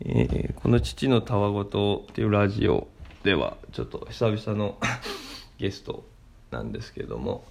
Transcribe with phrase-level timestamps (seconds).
[0.00, 2.88] えーこの父のたわごとっていうラジオ
[3.22, 4.78] ではちょっと久々の
[5.58, 6.04] ゲスト
[6.50, 7.44] なんですけども、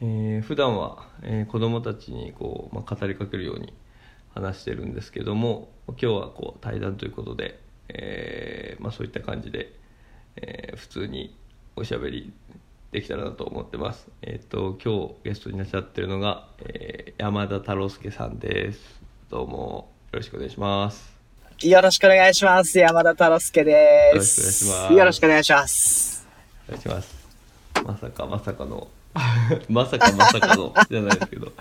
[0.00, 3.72] えー普段は、えー子供たちにこう、まあ、語りかけるように
[4.34, 9.72] 話してるんですけども今日はこう対談ということで、えーまあ、そういった感じで、
[10.36, 11.34] えー普通に
[11.76, 12.32] おしゃべり
[12.92, 14.08] できたらなと思ってます。
[14.22, 19.00] えっ、と今日ゲストにいらっしゃってるのが、えー山田太郎介さんです。
[19.30, 21.13] どうもよろしくお願いします。
[21.62, 22.78] よろしくお願いします。
[22.78, 24.92] 山田太郎介です。
[24.92, 26.26] よろしくお願いします
[26.68, 26.78] よろしくお願いします。
[26.78, 27.14] お願いします
[27.84, 28.88] まさかまさかの
[29.68, 31.52] まさかまさかのじゃないですけど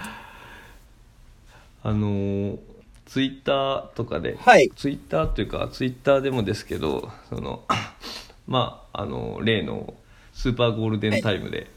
[1.83, 2.59] あのー
[3.05, 7.63] ツイッターとかで、はいツイッターというかツイッターでもですけどその
[8.47, 9.93] まああの例の
[10.33, 11.67] スーパーゴールデンタイムで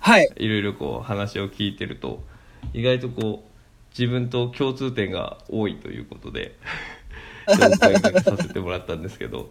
[0.00, 0.30] はい。
[0.36, 2.22] いろいろこう話を聞いてると
[2.74, 3.50] 意外とこう
[3.98, 6.56] 自分と共通点が多いということで
[7.56, 9.50] 紹介させてもらったんですけど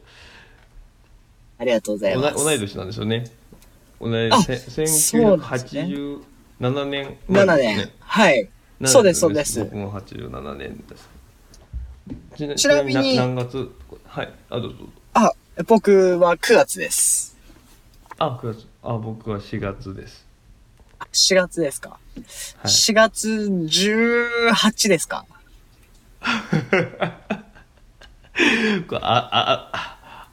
[1.57, 2.35] ありがとうございます。
[2.43, 3.25] 同い年なんですよね。
[3.99, 5.81] 同いあせそうなんですね
[6.61, 7.91] 1987年7年。
[7.99, 8.49] はい。
[8.85, 9.59] そうです、そうです。
[9.65, 11.09] 僕も87年です。
[12.57, 13.69] ちなみにな何月？
[14.05, 14.93] はい、あ、どうぞどうぞ。
[15.13, 15.33] あ、
[15.67, 17.37] 僕は9月です。
[18.17, 18.67] あ、9月。
[18.81, 20.25] あ、僕は4月です。
[21.11, 21.89] 4月ですか。
[21.89, 22.21] はい。
[22.67, 25.25] 4月18ですか。
[28.87, 29.69] これあ、あ、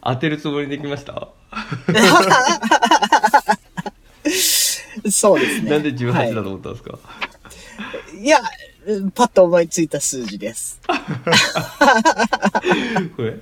[0.03, 1.29] あ、当てるつもりできました？
[5.11, 5.71] そうですね。
[5.71, 6.99] なんで18だはと思ったんですか、
[8.15, 8.39] い、いや、
[8.87, 10.81] うんパッと思いついた数字です。
[13.17, 13.37] これ、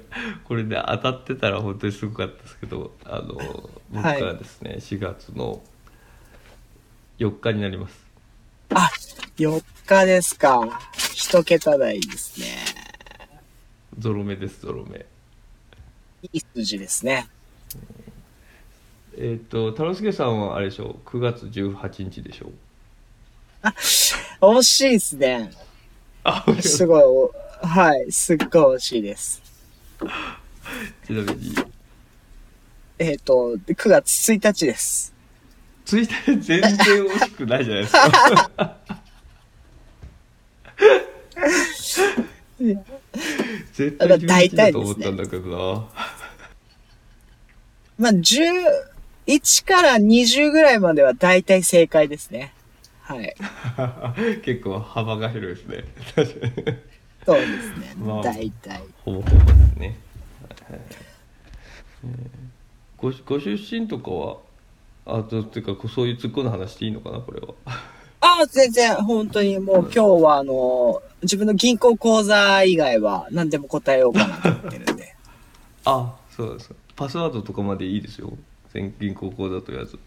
[0.44, 5.62] これで当たってたら本当にすごかったですけど、あの、僕はですね、4月の
[7.18, 7.94] 4日になります。
[8.70, 8.90] あ、
[9.36, 10.80] 4日ですか。
[11.14, 12.83] 一桁台ですね。
[13.98, 15.06] ゾロ目です、ゾロ目。
[16.22, 17.28] いい数字ですね。
[19.16, 22.52] えっ、と、太郎介さんはあれでしょう、9月18日でしょう？
[24.40, 25.50] 惜しいですね。
[26.24, 27.32] あ、すごいお、
[27.62, 29.42] はい、すっごい惜しいです。
[31.06, 31.54] ちなみに、
[32.98, 35.14] えっ、と、9月1日です。
[35.86, 38.76] 1日全然惜しくないじゃないですか。
[43.72, 45.88] 絶対11だと思ったんだけどな。
[47.98, 52.52] まあ、11から20ぐらいまでは大体正解ですね。
[53.02, 53.34] はい。
[54.42, 55.84] 結構幅が広いですね。
[57.24, 57.94] そうですね。
[57.98, 58.82] まあ大体。
[59.04, 59.96] ほぼほぼですね。
[60.70, 60.80] はい
[62.98, 64.38] ごご出身とかは、
[65.04, 67.54] あとっていうか、そういう突っ込んだ話していいのかな、これは。
[68.24, 75.14] ああ、全然、本当にもう今日はあの、自分の銀行口座以外は何でも答えようかなと思ってるんで。
[75.84, 76.74] あ、そうですか。
[76.96, 78.32] パスワードとかまでいいですよ。
[78.72, 79.98] 全銀行口座というやつ。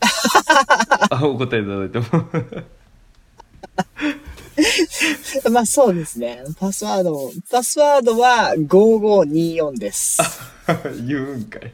[1.10, 2.06] あ、お答えいただいても。
[5.50, 6.44] まあそうですね。
[6.60, 10.22] パスワード、パスワードは5524です。
[11.04, 11.72] 言うんかい。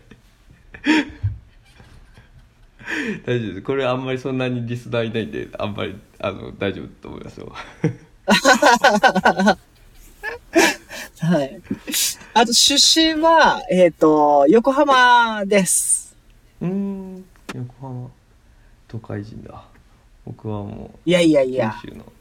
[3.27, 3.63] 大丈夫です。
[3.63, 7.53] これあんまりそんなにリスナーいないんで、あんまり、あの、大丈夫と思いますよ。
[11.21, 11.61] はい。
[12.35, 16.17] あと出身は、えっ、と、横浜です。
[16.61, 17.25] うーん、
[17.55, 18.11] 横浜、
[18.89, 19.65] 都会人だ。
[20.25, 21.77] 僕はもう、いやいやいや。
[21.83, 22.13] 九州の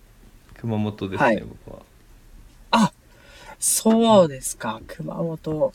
[0.56, 1.80] 熊本ですね、はい僕は。
[3.60, 4.80] そうですか。
[4.88, 5.74] 熊本。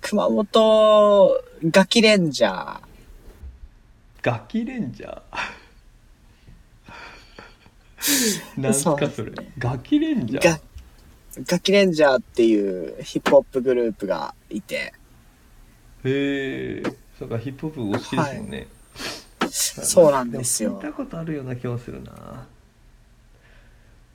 [0.00, 2.91] 熊本、ガキレンジャー。
[4.22, 9.32] ガキレンジャー なんすかそれ。
[9.58, 10.60] ガキレンジャーガ
[11.46, 14.92] ガキレンジャーっていうヒップホップグループがいて。
[16.04, 16.82] へえ、
[17.18, 18.68] そうか、ヒップホップお好きですもんね。
[19.50, 22.46] そうなんですよも聞いたことあるような気もするな。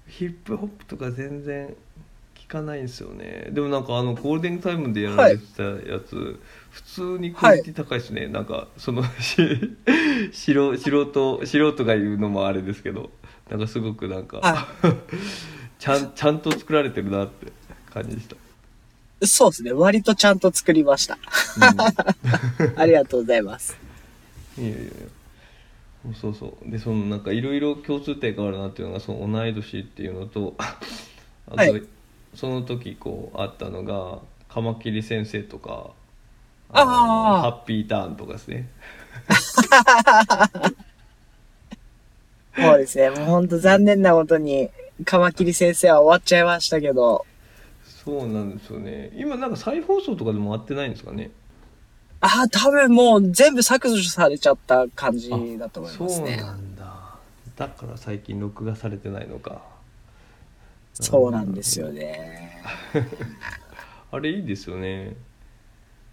[0.08, 1.76] ヒップホップとか全然
[2.48, 3.50] 聞かないんですよね。
[3.52, 6.40] でもなんかあのゴールデンタイムでやられてたやつ、
[6.70, 8.28] 普通にクオリティ高いですね。
[8.28, 9.36] なんかその し
[10.32, 13.10] 素素人素人が言うのもあれですけど、
[13.50, 14.66] なんかすごくなんか、は
[15.78, 17.52] ちゃんちゃんと作られてるなって
[17.94, 18.38] 感じでした。
[19.28, 19.74] そうですね。
[19.74, 21.18] 割とちゃんと作りました。
[22.78, 23.78] ありがとうございます。
[24.58, 24.92] いやいやいや
[26.16, 30.78] そうそうでそのなんかいろいろ共通点があるなっていうのがその同い年っていうのとあ
[31.52, 31.84] と、はい
[32.38, 35.90] その時こうあったのがカマキリ先生とか
[36.70, 38.70] あのあハッピーターンとかですね。
[42.56, 43.10] そうですね。
[43.10, 44.70] もう本当残念なことに、
[45.06, 47.26] カマキリ先生は終わっちゃいましたけど、
[47.84, 49.12] そうなんですよね。
[49.16, 51.30] 今なんか再放送とかでも回ってないんですかね。
[52.22, 55.30] ああ、多分もう全部削除されちゃった感じ
[55.60, 56.38] だと思いますそうね。
[56.38, 57.16] なんだ。
[57.56, 59.62] だから最近録画されてないのか
[61.04, 62.62] そうなんですよね。
[64.12, 65.16] あれいいですよね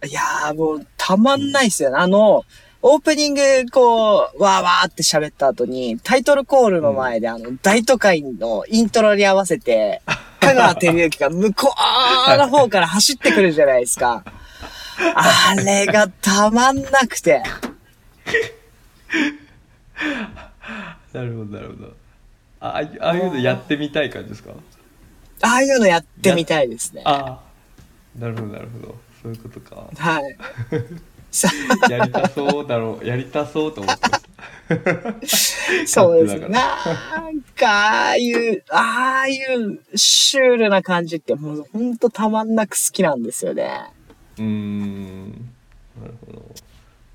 [0.05, 1.95] いやーもうたまんないっすよね。
[1.97, 2.43] あの、
[2.81, 3.41] オープニング、
[3.71, 10.01] こう、わーわーって喋った後に、タイトルコールの前で、あの、大都会のイントロに合わせて、
[10.41, 14.23] 香川照之が向こうの方から走ってくるじゃないですか。
[15.15, 17.41] あれがたまんなくて。
[21.13, 21.93] なるほどなるほど
[22.59, 24.51] ああいうのやってみたい感じですか？
[25.41, 27.01] ああいうのやってみたいですね。
[27.05, 27.39] あ
[28.17, 30.37] あなるほどなるほどそういうことかはい。
[31.31, 31.49] さ
[31.89, 34.25] やりたそうだろうやりたそうと思ってます
[35.87, 36.47] そうですね。
[36.49, 43.91] なんか、ああいう、ああいうシュールな感じって、もうほんとたまんなく好きなんですよね。
[44.37, 45.31] うーん
[46.01, 46.45] なるほど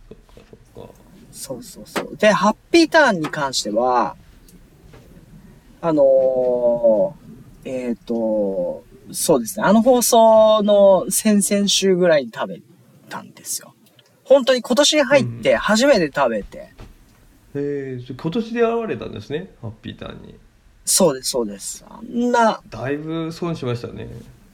[0.09, 0.41] そっか
[0.75, 0.91] そっか
[1.33, 2.17] そうそうそう。
[2.17, 4.17] で、ハッピーターンに関しては、
[5.81, 7.30] あのー、
[7.65, 9.65] えっ、と、そうですね。
[9.65, 12.61] あの放送の先々週ぐらいに食べ
[13.09, 13.75] たんですよ。
[14.25, 16.71] 本当に今年に入って初めて食べて、へ
[17.55, 19.51] え今年で現れたんですね？
[19.61, 20.37] ハッピーターンに
[20.85, 21.85] そうです、そうです。
[21.89, 24.09] あんな、だいぶ損しましたね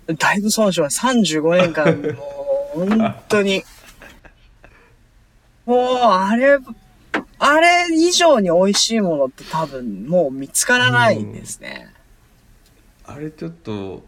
[0.06, 1.09] だいぶ損しました。
[1.09, 2.09] 35年間、も
[2.76, 3.64] う、本当に。
[5.64, 6.59] もう、あれ、
[7.38, 11.93] あれ以上に美味しいものって多分もう見つからないんですね。
[13.06, 14.05] あれちょっと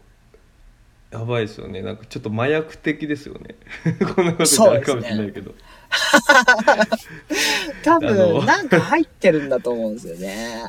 [1.11, 1.81] やばいですよね。
[1.81, 3.55] なんかちょっと麻薬的ですよね。
[4.15, 5.55] こんなことあるかもしれないけど、
[7.83, 8.09] 多あの。
[8.39, 10.63] 分、なんか入ってるんだと思うんですよね。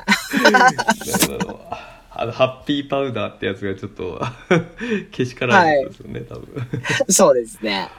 [2.13, 4.21] あのハッピーパウダーってやつがちょっと
[5.11, 6.67] けしからないですよね、多分。
[7.09, 7.89] そうですね。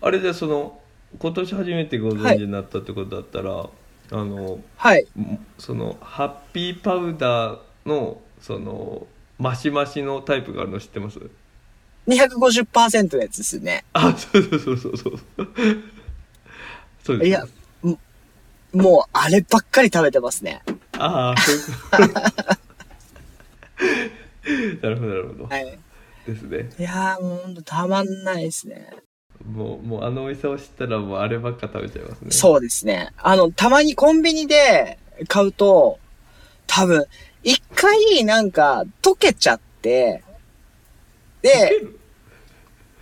[0.00, 0.80] あれじゃあその
[1.18, 3.68] 今年初めてご存知になったってことだったら、
[4.10, 5.06] あのはい。
[5.58, 9.06] そのハッピーパウダーのその
[9.42, 11.18] マシマシのタイプがあるの知ってます
[12.06, 13.84] ？250%のやつですね。
[13.92, 15.18] あそうそうそうそうそう
[17.02, 17.44] そうですいや、
[17.82, 17.98] も
[18.72, 20.62] もう、あればっかり食べてますね。
[20.96, 22.22] ああそういうこと
[24.86, 25.78] なるほどなるほど、はい。
[26.24, 28.90] ですねいやーもうほんとたまんないですね。
[29.44, 33.10] もうもうあの美味しさを知ったらもうあればっか食べちゃいますねそうですね。
[33.18, 35.98] あの、たまにコンビニで買うと、
[36.68, 37.06] 多分、
[37.42, 40.22] 一回なんか溶けちゃって、
[41.42, 41.86] で、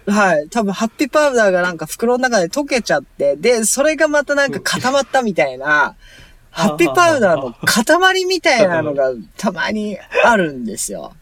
[0.06, 5.94] はい、多分ハッピーパウダーがなんか袋の中で溶けちゃって、で、それがまたなんか固まったみたいな、
[6.50, 11.12] ハッピーパウダーの塊みたいなのがたまにあるんですよ。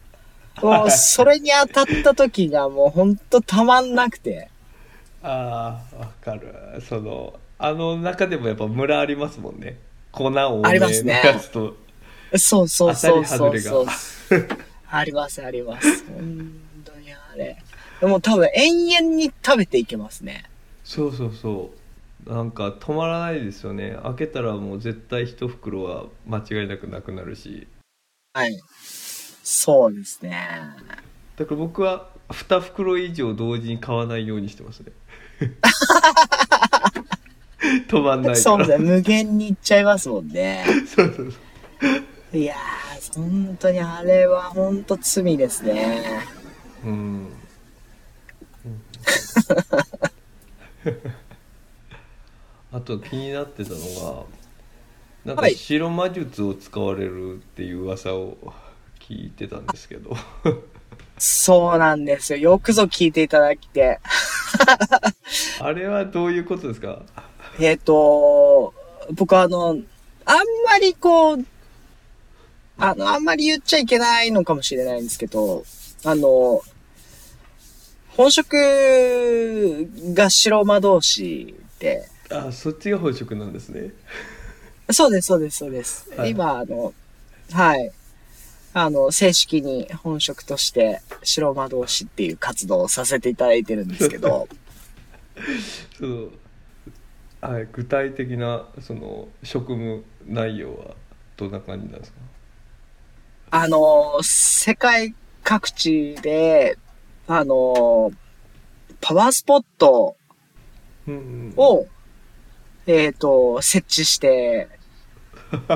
[0.62, 4.49] もう、それに当たった時がもうほんとたまんなくて。
[5.23, 6.55] ああわかる
[6.88, 9.76] そのあの中でもやっぱムラありますもんね
[10.12, 11.23] 粉多めのありますね
[12.37, 13.87] そうそうそうそうそう。
[14.91, 16.05] あります、あります。
[16.13, 16.53] 本
[16.85, 17.63] 当にあれ。
[18.01, 20.45] でも多分延々に食べていけますね。
[20.85, 21.71] そうそうそ
[22.27, 27.67] うなんか止まらないですよね開けたらもう絶対一袋は間違いなくなくなるし
[28.33, 28.59] はい。
[29.43, 30.49] そうですね。
[31.37, 34.93] だから僕は2袋以上同時に買わないようにしてますね
[37.88, 38.79] 止まんないからそうですね。
[38.79, 40.64] 無限にいっちゃいますもんね。
[40.87, 41.33] そうそうそう
[42.32, 46.20] いやー、本当にあれは本当罪ですね。
[46.85, 47.28] うん
[52.73, 54.25] あと気になってたのが
[55.25, 58.37] なんかはい白魔術を使われるっていう噂を
[59.00, 60.14] 聞いてたんですけど
[61.18, 62.38] そうなんですよ。
[62.38, 63.99] よくぞ聞いていただきて。
[65.61, 67.02] あれはどういうことですか？
[67.58, 68.73] えっ、と、
[69.14, 69.76] 僕あの、あん
[70.64, 71.44] まりこう、
[72.78, 75.64] あの、あんまり言っちゃいけないのかもしれないんですけど、
[76.04, 76.62] あの、
[78.11, 78.54] 本職
[80.14, 83.90] が白魔導士で、あそっちが本職なんですね。
[84.90, 86.08] そうです、そうです、そうです。
[86.16, 86.30] はい。
[86.30, 86.94] 今、あの、
[87.52, 87.90] はい。
[88.75, 94.49] あの、正式に本職として白魔導士っていう活動をさせていただいてるんですけど、
[95.99, 96.32] そう
[97.40, 100.94] はい具体的なその職務内容は
[101.37, 102.18] どんな感じなんですか？
[103.50, 106.76] あの、世界各地で、
[107.26, 108.12] あの、
[109.00, 110.17] パワースポット
[111.57, 111.87] を、
[112.87, 114.69] えっ、と、設置して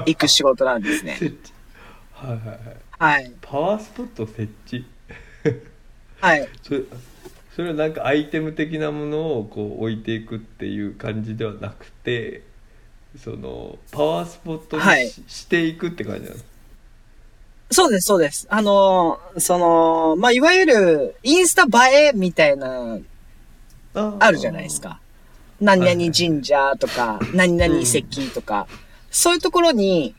[0.07, 1.19] いく仕事なんですね。
[2.12, 2.59] はいはいはい
[2.99, 3.33] はい。
[3.41, 4.85] パワースポット設置？
[6.21, 6.49] はい。
[6.62, 6.83] それ
[7.57, 12.43] それはなんかアイテム的なものをこう置いていくっていう感じではなくて
[13.19, 16.51] そのパワースポットにし,、はいしていくって感じなんです
[17.73, 18.47] そうです、そうです。
[18.50, 22.99] あのーその、まあ、いわゆる、インスタ映えみたいな、
[23.95, 25.00] ああるじゃないですか。
[25.61, 28.67] 何々神社とか、何々遺跡とか、
[29.11, 30.14] そういうところに、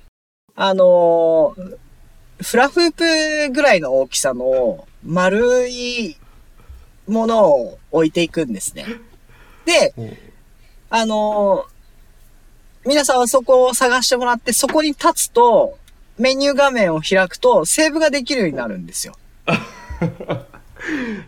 [0.56, 1.78] あのー
[2.42, 6.18] フラフープぐらいの大きさの丸い
[7.08, 8.86] ものを置いていくんですね。
[9.66, 10.18] で、うん
[10.90, 11.74] あのー
[12.86, 15.78] 皆さんはそこを探してもらって、そこに立つと、
[16.18, 19.16] メニュー画面を開くと、セーブができるようになるんですよ。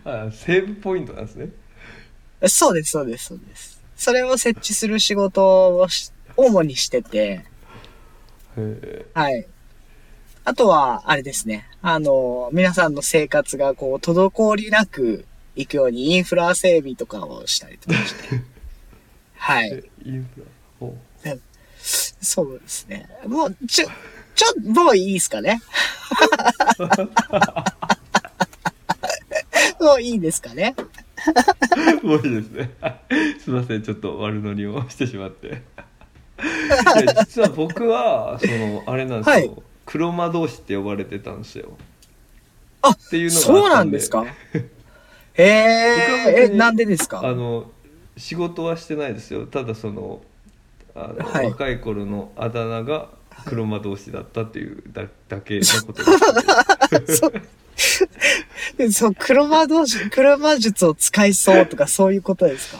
[0.04, 1.50] あセーブポイントなんですね
[2.48, 3.82] そうです、そうです、そうです。
[3.96, 7.46] それを設置する仕事をし主にしてて、
[9.14, 9.48] はい。
[10.44, 11.66] あとは、あれですね。
[11.82, 15.26] あの、皆さんの生活がこう、滞りなく
[15.56, 18.42] いくようにインフラ整備とかをしたりとかして。
[19.36, 19.72] はい。
[19.72, 20.46] えインフラ
[22.22, 23.08] そうですね。
[23.28, 23.88] もう、ちょ、
[24.36, 25.62] ちょ、もういいですかね。
[29.80, 30.76] もういいですかね。
[32.04, 32.72] もういいですね。
[33.40, 35.62] すいませんちょっと悪乗りをしてしまって。
[37.20, 39.52] 実は僕はそのあれなんですよ、はい。
[39.86, 41.78] 黒魔導士って呼ばれてたんですよ。
[42.82, 44.26] あっていうのがそうなんですか？
[45.34, 47.70] へえなんでですあかの
[48.18, 49.46] 仕事はしてないですよ。
[49.46, 50.22] ただその
[50.96, 51.46] あの、はい。
[51.48, 53.10] 若い頃のあだ名が
[53.46, 62.80] 黒魔導士だったっていうだだけのことです そう、そう、黒魔同士、黒魔術を使いそうとかそういうことですか？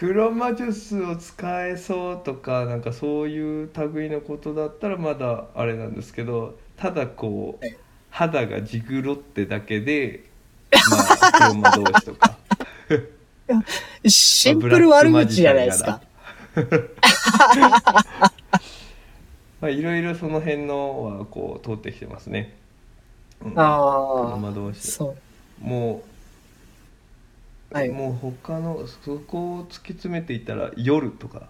[0.00, 7.76] 黒魔術を使えそうとかなんかそういう類のことだったらまだあれなんですけどただこう、はい。
[8.10, 10.24] 肌がジグロってだけで
[10.72, 12.36] まあ黒魔導士とか。
[14.06, 16.00] シンプル悪口じゃないですか。
[19.64, 22.54] まあいろいろその辺のはこう通ってきてますね、
[23.42, 24.92] うん、黒ああ、魔導士。
[24.92, 25.16] そ
[25.62, 25.66] う。
[25.66, 26.02] も
[27.72, 27.88] う、はい。
[27.88, 31.48] もう他のそこを突き詰めていったら夜とか。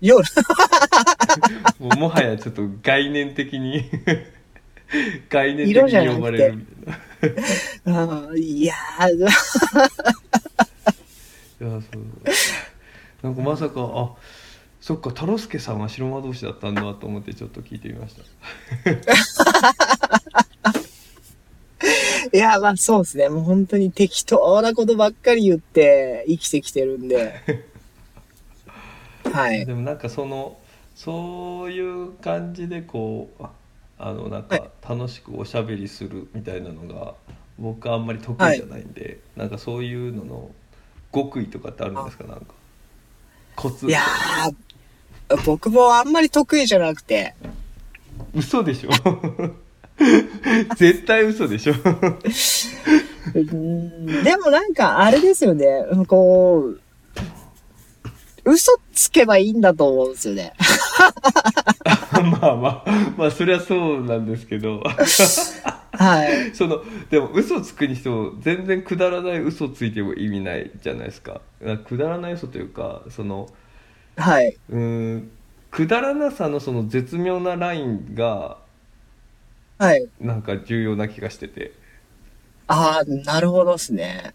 [0.00, 0.22] 夜、
[1.80, 3.90] もうもはやちょっと概念的に
[5.28, 8.30] 概念的に呼ばれるみたいな。
[8.38, 9.28] いやー、いや
[11.58, 11.80] そう。
[13.24, 14.14] なんかまさかあ
[14.86, 18.22] そっか太郎介さんは白魔同士だったんだと思ってちょっと聞いてみました
[22.32, 23.28] いや、まあそうですね。
[23.28, 27.64] もう本当に適当なことばっかり言って生きてきてるんで。
[29.32, 29.66] はい。
[29.66, 30.56] でもなんかその
[30.94, 33.50] そういう感じでこうあ
[33.98, 37.14] あのなんはいか楽しくおしゃべりするみたいなのが
[37.58, 40.48] 僕はあんまり得意じゃないんで、なんかそういうのの
[41.12, 42.22] 極意とかってあるんですか？
[42.24, 42.54] なんか
[43.56, 44.54] コツいやー、
[45.44, 47.34] 僕もあんまり得意じゃなくて。
[48.34, 48.90] 嘘でしょ
[50.76, 51.74] 絶対嘘でしょ
[53.32, 55.84] でもなんかあれですよね。
[56.06, 56.80] こう、
[58.44, 60.52] 嘘つけばいいんだと思うんですよね。
[62.40, 64.82] まあまあまあそりゃそうなんですけど
[65.92, 66.54] はい。
[66.54, 71.40] そのでも嘘つくにしても全然くだらない嘘ついても意味ないじゃないですか
[71.86, 73.48] くだらない嘘というかその
[74.16, 74.56] はい。
[74.70, 75.30] うーん
[75.70, 78.58] くだらなさのその絶妙なラインが
[79.78, 80.08] はい。
[80.20, 81.72] なんか重要な気がしてて
[82.66, 84.34] ああ、なるほどですね。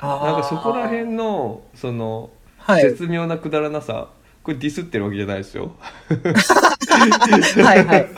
[0.00, 2.82] なんかそこら辺のそのはい。
[2.82, 4.08] 絶妙なくだらなさ
[4.42, 5.76] これディスってるわけじゃないですよ
[7.64, 8.08] はいはい。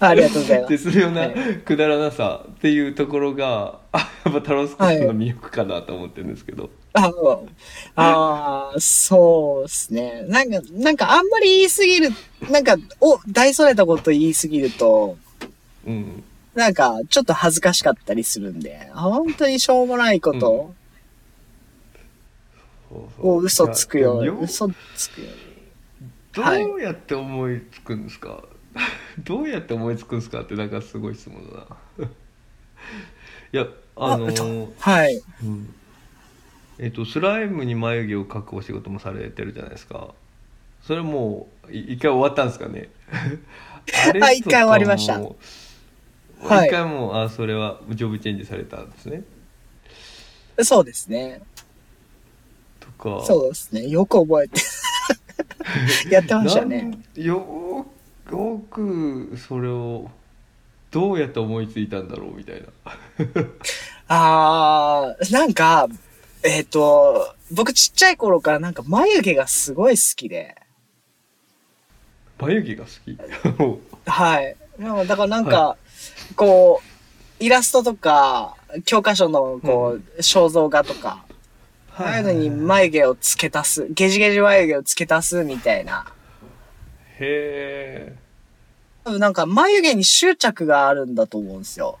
[0.00, 0.76] ありがとうございます。
[0.78, 1.30] 絶妙なはい
[1.64, 7.48] くだらなさっていうところがあやっぱタロスコさんの魅力かなと思ってるんですけど、あの
[7.94, 10.24] あー、そうですね。
[10.28, 12.10] なんか、なんかあんまり言いすぎる、
[12.50, 15.16] なんか、お、大それたこと言いすぎると、
[15.86, 20.72] うん、なんか、ちょっと恥ずかしかったりするんで、本当にしょうもないこと
[23.18, 25.49] を嘘つくように、嘘つくように。
[26.32, 26.64] どはい。
[26.64, 28.44] うやって思いつくんですか、
[29.24, 31.66] どうやって思いつくんですかってなんかすごい質問だ
[31.98, 32.06] な。
[33.52, 35.22] いやあのあとはい。
[35.42, 35.74] うん。
[36.78, 40.14] えっとスライムに眉毛を描くお仕事もされてるじゃないですか。
[40.82, 42.88] それもうい一回終わったんですかね？
[44.22, 45.18] あ一回終わりました。
[45.18, 45.36] と
[46.40, 46.68] かもはい。
[46.68, 49.24] 一回もうあそれはジョブチェンジされたんですね？
[50.62, 51.42] そうですね。
[52.78, 53.24] とか。
[53.26, 53.86] そうですね。
[53.88, 54.60] よく覚えて。
[56.10, 56.90] やってましたね。
[57.16, 60.08] よーよくそれを
[60.90, 62.68] どうやって思いついたんだろうみたいな。
[64.08, 65.88] あー、なんか、
[66.42, 70.56] えっ、と、僕ちっちゃい頃からなんか眉毛がすごい好きで、
[72.38, 73.18] 眉毛が好き？
[74.10, 74.56] はい。
[75.06, 75.76] だからなんか、
[76.36, 76.80] こ
[77.40, 81.24] う、イラストとか、教科書のこう、肖像画とか、
[82.00, 86.06] ああいうのに眉毛を付け足す、ゲジゲジ眉毛を付け足すみたいな。
[87.18, 88.16] へえ
[89.04, 91.98] 多分なんか眉毛に執着があるんだと思うんですよ。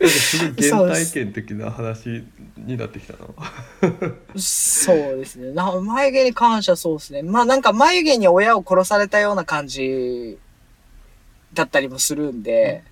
[0.00, 0.38] す
[0.74, 2.24] ごい原体験的な話
[2.56, 3.18] になってきたな
[4.36, 5.52] そうですね。
[5.52, 7.22] な眉毛に関してはそうですね。
[7.22, 10.38] まあなんか眉毛に親を殺されたような感じ
[11.54, 12.89] だったりもするんで、い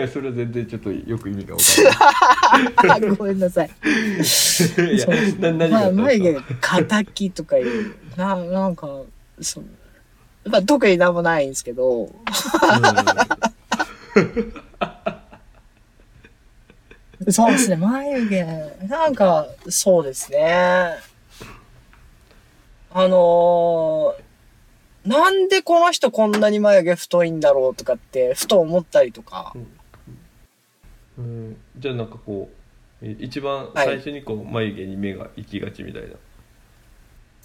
[0.00, 3.10] やそれは全然ちょっとよく意味が分かんない。
[3.16, 3.66] ごめんなさい。
[3.68, 5.06] いや
[5.38, 8.88] な何がまああったんです眉か毛、敵とかいう、な、なんか、
[9.40, 9.64] そう。
[10.48, 12.10] まあ特になんもないんですけど、
[17.28, 20.94] そうですね、眉毛、なんか、そうですね。
[22.92, 24.22] あのー
[25.06, 29.52] なんでこの人こんなに眉毛太いんだろうとかって、ふと思ったりとか。
[29.54, 29.79] うん
[31.18, 31.56] うん。
[31.78, 32.50] じゃあなんかこ
[33.02, 33.86] うえ一番はい。
[33.86, 36.08] 最初にこう眉毛に目が行きがちみたいな、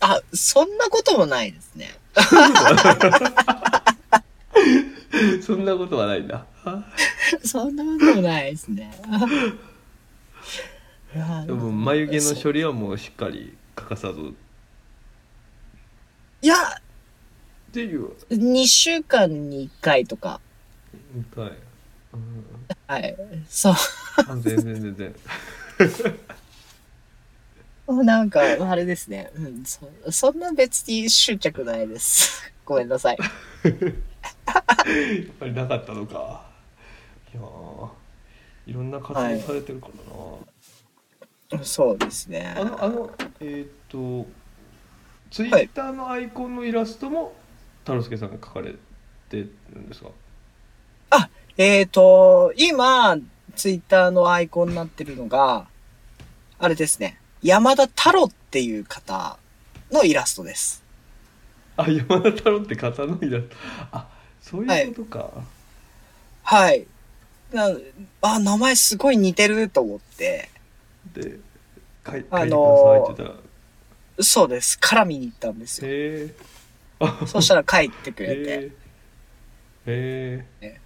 [0.02, 1.90] あ、そんなこともないですね。
[5.42, 6.46] そんなことはないんだ。
[7.44, 8.92] そんなこともないですね。
[11.48, 14.20] でも眉毛の処理はもうしっかり欠かさず。
[14.20, 14.24] っ
[16.42, 16.56] いや、
[17.72, 18.12] ていう。
[18.30, 20.42] 2週間に1回とか。
[21.36, 21.56] はい、うん、
[22.88, 23.16] はい。
[23.50, 23.74] そう。
[24.28, 25.16] あ全然全然
[27.88, 29.32] なんか、あれですね。
[29.36, 32.52] うん、そそんな別に執着ないです。
[32.66, 33.18] ごめんなさい。
[33.64, 36.46] やっぱりなかったのか
[37.34, 37.90] いやー
[38.68, 39.90] いろんな活動されてるか
[41.52, 42.56] らな、そうですね。
[42.58, 44.28] あのあのえーっと
[45.30, 47.36] ツイッターのアイコンのイラストも
[47.80, 48.74] 太郎介さんが描かれ
[49.30, 49.46] てる
[49.80, 50.10] んですか？
[51.58, 53.18] えっ、と、今、
[53.56, 55.68] ツイッターのアイコンになってるのが、
[56.60, 57.18] あれですね。
[57.42, 59.38] 山田太郎っていう方
[59.92, 60.84] のイラストです。
[61.78, 63.56] あ山田太郎って方のイラスト
[63.92, 64.08] あ
[64.42, 65.30] そういうことか、
[66.44, 66.88] はい。
[67.54, 67.70] な
[68.22, 70.50] あ、名前すごい似てると思って、
[71.14, 71.40] で
[72.06, 73.32] 書いてくだあさいって言ったら
[74.20, 74.78] そうです。
[74.82, 76.30] 絡みに行ったんですよ。
[77.28, 78.42] そしたら書いてくれて。
[78.42, 78.72] へ
[79.86, 80.85] えへえ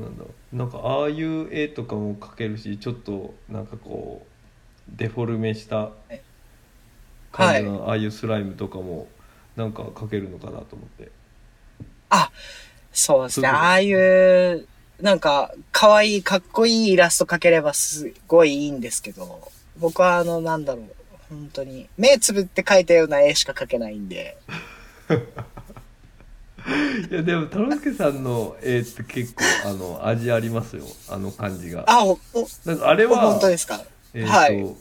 [0.00, 5.90] なんだなんかああいう絵とかも描けるしちょっとなんかこうデフォルメした
[7.32, 9.08] 感じの、ああいうスライムとかも
[9.56, 11.10] なんか描けるのかなと思って。
[12.96, 13.48] そうですね。
[13.48, 14.66] ああいう、
[15.02, 20.84] なんか、可愛い、かっこいいイラスト描ければすごいいいんですけど、僕はあの、なんだろう、
[21.28, 24.38] 本当に、目つぶって描いたような絵しか描けないんで、
[27.10, 30.84] いやでも太郎介さんの絵って結構あの味ありますよ。
[31.08, 31.84] あの感じが。
[31.86, 32.18] あ、お、お、
[32.64, 33.80] なんかあれは本当ですか？
[34.14, 34.76] えーとはい。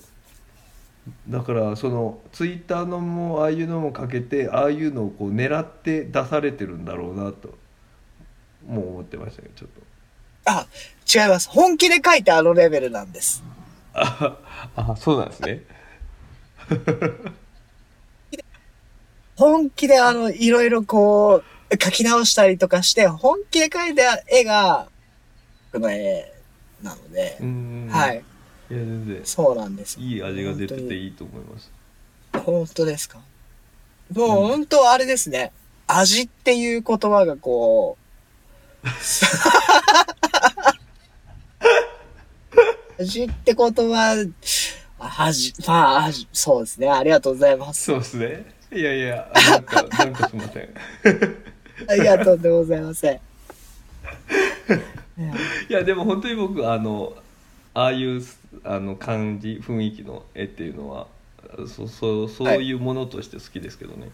[1.30, 7.54] だからそのツイッターのもああいうのもかけてああいうのをこう狙って出されてるんだろうなと
[8.68, 9.82] もう思ってましたけどちょっと。
[10.52, 10.66] あ、
[11.14, 11.50] 違います。
[11.50, 13.44] 本気で描いてあのレベルなんです。
[13.94, 14.38] あ
[14.76, 15.62] あそうなんですね。
[19.38, 24.88] 本気であの、いろいろこう、描き直したりとかして、本気で描いた絵が、
[25.72, 26.32] 僕の絵
[26.82, 28.24] なのでう、んはい。
[28.70, 30.00] いや全然そうなんです。
[30.00, 31.72] いい味が出てていいと思います
[32.34, 33.20] 本当ですか？
[34.14, 35.52] もう本当あれですね。
[35.88, 37.98] 味っていう言葉がこ
[38.84, 38.88] う、
[43.02, 44.26] 味って言葉、
[45.00, 46.90] あ味、まあ、味そうですね。
[46.90, 47.84] ありがとうございます。
[47.86, 50.70] そうですねいやいやなんかなんかすいません
[51.88, 53.16] ありがとうございません。
[55.70, 57.16] いやでも本当に僕あの
[57.74, 58.22] ああいう
[58.64, 61.08] あの感じ雰囲気の絵っていうのは
[61.68, 64.10] そそうそういうものとして好きですけどね、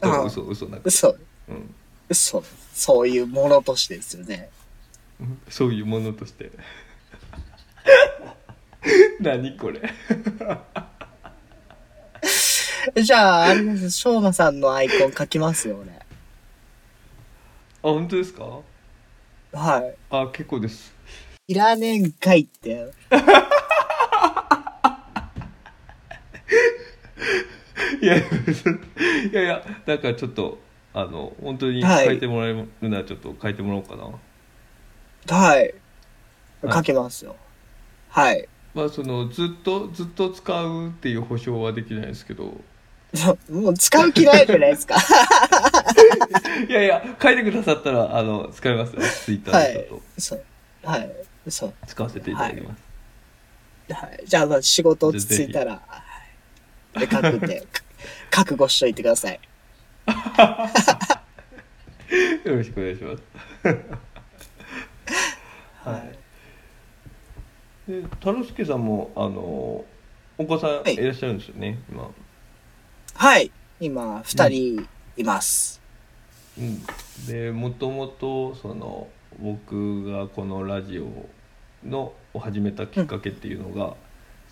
[0.00, 1.16] ああ嘘嘘なく、嘘、
[1.48, 1.74] うん、
[2.08, 4.48] 嘘、そういうものとしてですよね。
[5.48, 6.50] そういうものとして
[9.20, 9.80] 何これ
[13.02, 13.90] じゃあ、あれです。
[13.90, 16.03] しょうまさんのアイコン書きますよ、俺。
[17.84, 18.44] あ本当ですか？
[19.52, 19.94] はい。
[20.10, 20.94] あ結構です
[21.46, 22.90] いらねえんかいって。
[28.00, 28.20] いや い
[29.32, 30.58] やいやだからちょっと
[30.94, 34.04] あの本当にはい書いてもらえるならちょっと書いてもらおうかな、
[35.38, 35.58] はい。
[35.58, 35.74] はい
[36.72, 37.36] 書きますよ。
[38.08, 38.48] はい。
[38.74, 42.54] まあそのずっとずっと使うっていう保証はできないですけど
[43.50, 44.96] もう使う気ないじゃないですか。
[46.68, 50.44] いやいや書いてくださったらあの使いますよツイッターでちょっそう。
[50.82, 51.10] はい。
[51.48, 51.74] そう。
[51.80, 52.76] と使わせていただきま
[53.88, 54.24] す、はい。
[54.26, 56.02] じゃあ、まあ、仕事落ち着いたら、は
[56.96, 57.00] い。
[57.00, 57.82] で、書くんで、か
[58.44, 59.40] 覚悟しといてください。
[62.44, 63.22] よろしくお願いします
[65.88, 69.84] はいで太郎介さんもあの
[70.38, 72.10] お子さんはいいらっしゃるんですよね、今
[73.16, 73.50] はい。
[73.80, 75.80] 今、二人います。
[76.58, 76.82] うん、
[77.26, 79.08] でもともとその
[79.40, 81.08] 僕がこのラジオ
[81.88, 83.94] のを始めたきっかけっていうのが、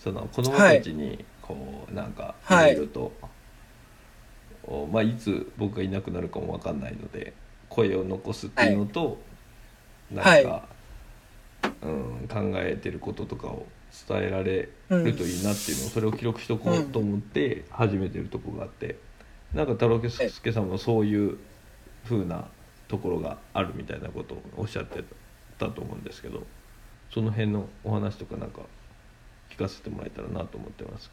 [0.01, 2.75] その子供たちにこうなんかいはい。
[2.75, 3.11] ろいろと、
[4.65, 7.33] おまあ、いつ僕がいなくなるかもわかんないので
[7.69, 9.17] 声を残すっていうのと、
[10.11, 10.63] なんか、は
[11.81, 13.65] うん、考えてることとかを
[14.07, 18.97] 伝えられるといいなっていうのを、それを記録しとこうと思って始めてるとこがあって、
[19.53, 21.37] なんか太郎介さんもそういう
[22.05, 22.47] 風な
[22.87, 25.03] ところがあるみたいなことをおっしゃって
[25.57, 26.43] たと思うんですけど
[27.13, 28.61] その辺のお話とかなんか
[29.51, 31.11] 聞かせてもらえたらなと思ってます。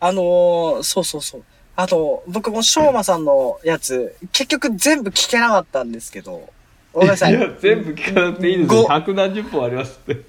[0.00, 1.44] あのー、そうそうそう。
[1.76, 6.52] あと、僕もしょうまさんのやつ、結局全部聞けなかったんですけど、
[6.92, 7.32] ごめんなさい。
[7.32, 10.22] いや全部聞かなくていいですごよ百何十本ありますって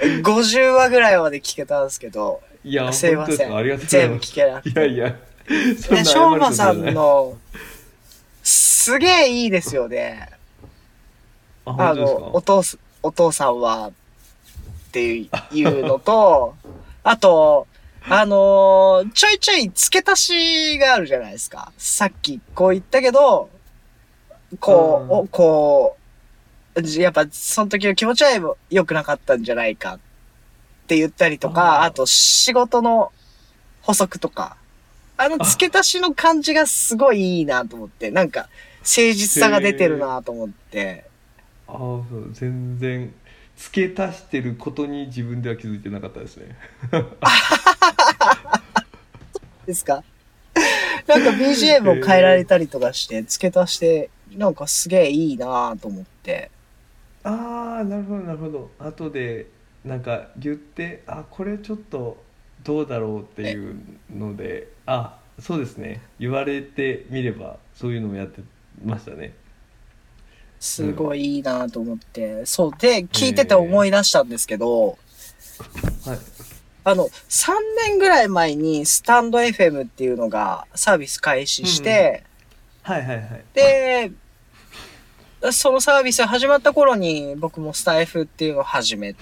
[0.00, 3.56] 50話ぐらいまで聞けたんですけど、いやすいませ本当ですか？
[3.56, 3.86] ありがとう。
[3.86, 4.80] 全部聞けなくて。
[4.80, 5.16] いやいや
[5.90, 7.36] で、しょうまさんの、
[8.42, 10.28] すげえいいですよね。
[11.64, 13.92] あの、お父す、お父さんは、っ
[14.92, 15.28] てい
[15.64, 16.54] うのと、
[17.04, 17.66] あと、
[18.10, 21.72] あのーちょいちょい付け足しがあるじゃないですか。
[21.76, 23.50] さっきこう言ったけど、
[24.60, 25.96] こう、うんおこ
[26.98, 29.98] やっぱその時の気持ちは良くなかったんじゃないかっ
[30.86, 33.12] て言ったりとか、あと仕事の
[33.82, 34.56] 補足とか、
[35.16, 38.48] あの付け足しの感じがすごいいいなと思って、なんか
[38.80, 41.04] 誠実さが出てるなと思って、
[41.66, 42.00] ああ
[42.32, 43.12] 全然
[43.56, 46.56] 付け足してることに自分では気づいてなかったですね。
[49.66, 50.04] ですか？
[51.08, 56.50] なんか BGM を変えられたりとかして、付け足して、なんかすげえいいなと思って。
[57.24, 58.70] ああなるほどなるほど。
[58.78, 59.46] 後で
[59.84, 62.22] なんか言ってあこれちょっと
[62.64, 63.76] どうだろうっていう
[64.10, 66.00] のであそうですね。
[66.18, 68.42] 言われてみればそういうのをやって
[68.84, 69.34] ましたね。
[70.60, 72.44] すごいいいなと思って。
[72.44, 72.72] そう。
[72.78, 74.98] で、聞いてて思い出したんですけど、
[76.04, 76.18] はい。
[76.84, 77.52] あの、3
[77.86, 82.24] 年ぐらい前にスタンド FM っていうのがサービス開始して、
[82.82, 83.44] はいはいはい。
[83.54, 84.10] で、
[85.52, 89.14] そのサービスが始まった頃に僕もスタイフっていうのを始め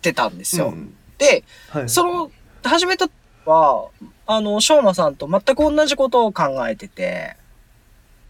[0.00, 0.68] てたんですよ。
[0.68, 0.94] うん。
[1.18, 1.88] で、はい。
[1.88, 2.30] その、
[2.62, 3.12] 始めた時
[3.44, 3.88] は、
[4.26, 7.36] あの、しょうまさんと全く同じことを考えてて、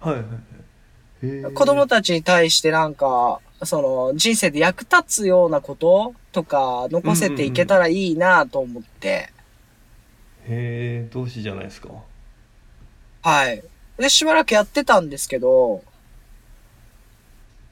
[0.00, 0.22] はいはい
[1.42, 1.55] はい。
[1.55, 9.31] 子供たちに対してなんか、その、人生で役立つようなこととか、残せていけたらいいなと思って、
[10.48, 11.88] へえ同志じゃないですか。
[13.22, 13.62] はい。
[13.98, 15.85] で、しばらくやってたんですけど、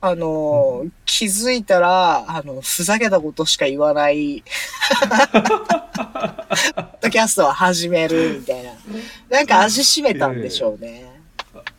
[0.01, 8.73] あの、気づいたら、あの、ふざけたことしか言わない、ポッドキャストを始めるみたいな。
[9.29, 11.19] なんか味しめたんでしょうね。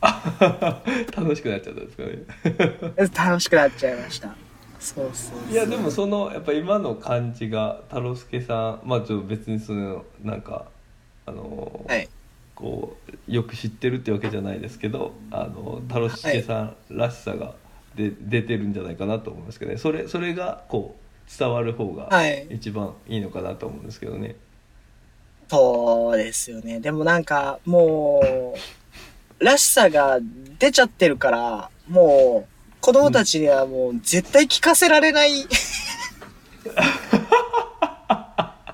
[1.16, 4.36] 楽しくなっちゃったんですかね楽しくなっちゃいました。
[4.80, 10.68] そうそういやでもそのやっぱ今の感じが太郎介さんまあちょっと別にそのなんか
[11.26, 12.08] あの、はい
[12.60, 17.54] こうよく知ってるってわけじゃないですけどあの太郎介さんらしさが
[17.96, 24.36] で、出てるんじゃないかなと思いますけどねそれそれがこう伝わる方がはい一番いいのかなと思うんですけどね、
[25.50, 26.80] そうですよね。
[26.80, 28.54] でもなんか、も
[29.42, 30.20] う、らしさが
[30.60, 32.50] 出ちゃってるから、もう、
[32.82, 35.32] 子供たちにはもう絶対聞かせられない、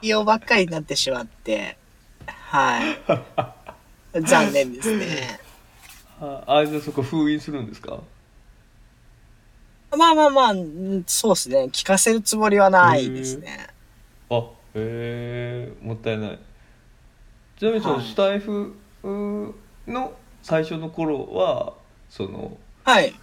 [0.02, 1.78] 用ばっかりになってしまって、
[2.28, 2.80] は
[4.14, 4.22] い。
[4.22, 5.40] 残念ですね。
[6.22, 8.00] ああじゃあそこ封印するんですか？
[9.96, 11.64] まあまあまあ、うんそうですね。
[11.72, 13.68] 聞かせるつもりはないですね。
[14.30, 14.36] あ
[14.74, 16.40] へえもったいない
[17.58, 18.76] ちなみにそのはいスタイフ
[19.88, 21.74] の最初の頃は
[22.10, 23.14] そのはい。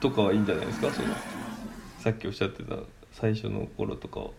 [0.00, 0.90] とかはいいんじゃないですか？
[0.92, 1.08] その
[1.98, 2.76] さっきおっしゃってた
[3.12, 4.30] 最初の頃とかは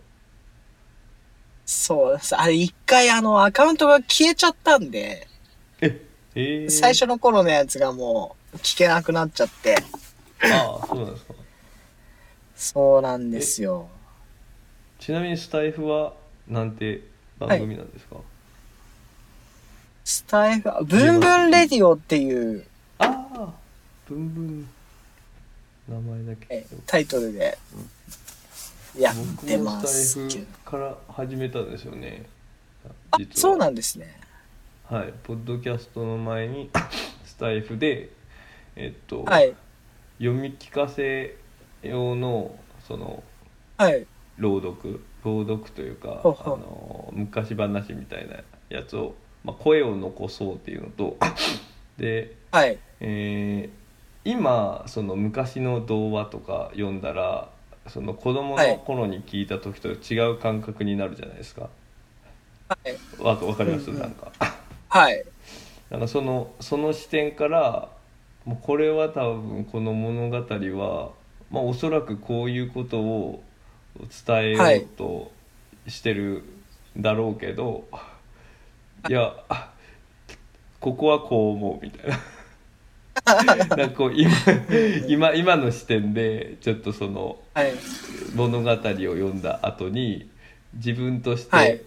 [1.64, 2.34] そうです。
[2.34, 5.28] あれ一回あの、アカウントが消えちゃったんで、
[5.80, 9.76] ええー、最初の頃のやつがもう聞けなくなっちゃって、
[10.42, 11.34] ああそうなんですか
[12.62, 13.88] そうなんですよ。
[15.00, 16.12] ちなみにスタイフは
[16.46, 17.02] なんて
[17.36, 18.18] 番組なんですか、
[20.04, 22.64] スタイフ、ブンブンレディオっていう
[22.98, 23.52] ああ
[24.08, 24.68] ブンブン
[25.88, 27.58] 名前だけえタイトルで
[28.96, 30.40] やって僕もますスタイ。
[30.42, 32.26] フから始めたんですよね
[33.10, 34.06] あ、そうなんですね。
[34.84, 36.70] はいポッドキャストの前に
[37.24, 38.10] スタイフで
[38.76, 39.52] えっと、はい。
[40.18, 41.36] 読み聞かせ
[41.82, 42.54] 用の
[42.86, 43.22] その
[43.76, 44.06] はい。
[44.38, 45.04] 朗読？
[45.24, 48.36] 朗読というかほうほうあの昔話みたいな
[48.70, 49.14] やつを、
[49.44, 51.16] まあ、声を残そうっていうのと
[51.98, 52.78] で、はい。
[53.00, 53.82] えー
[54.24, 57.48] 今その昔の童話とか読んだら
[57.88, 61.68] その子供の頃に聞いた時と違う感覚になるじゃないですか。
[62.68, 63.22] はい。
[63.22, 64.30] わわかります、うんうんなんか。
[64.88, 65.24] はい。
[65.90, 67.88] なんかそのその視点から
[68.44, 71.10] もうこれは多分この物語は、
[71.52, 73.44] まあ、おそらくこういうことを
[74.26, 75.32] 伝えようと
[75.86, 76.44] してる
[76.98, 77.84] んだろうけど、
[79.08, 79.34] い、や
[80.80, 82.18] ここはこう思うみたいな。
[83.44, 84.30] なんかこう今
[85.06, 87.72] 今今の視点でちょっとそのはい。
[88.34, 90.30] 物語を読んだ後に
[90.74, 91.84] 自分としはいて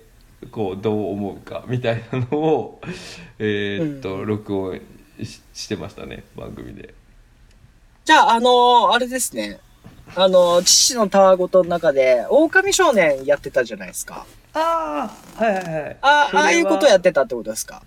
[0.52, 2.82] こうどう思うかみたいなのを、
[3.40, 4.80] えーっとうん録音
[5.24, 6.94] ししてましたね番組で。
[8.06, 9.60] じゃあ、あのーあれですね。
[10.16, 14.26] あのー父のたわごとの中で、狼少年やってたじゃないですか。
[14.54, 15.98] ああはいはいはい。
[16.02, 17.82] あああいうことやっってたってことですか？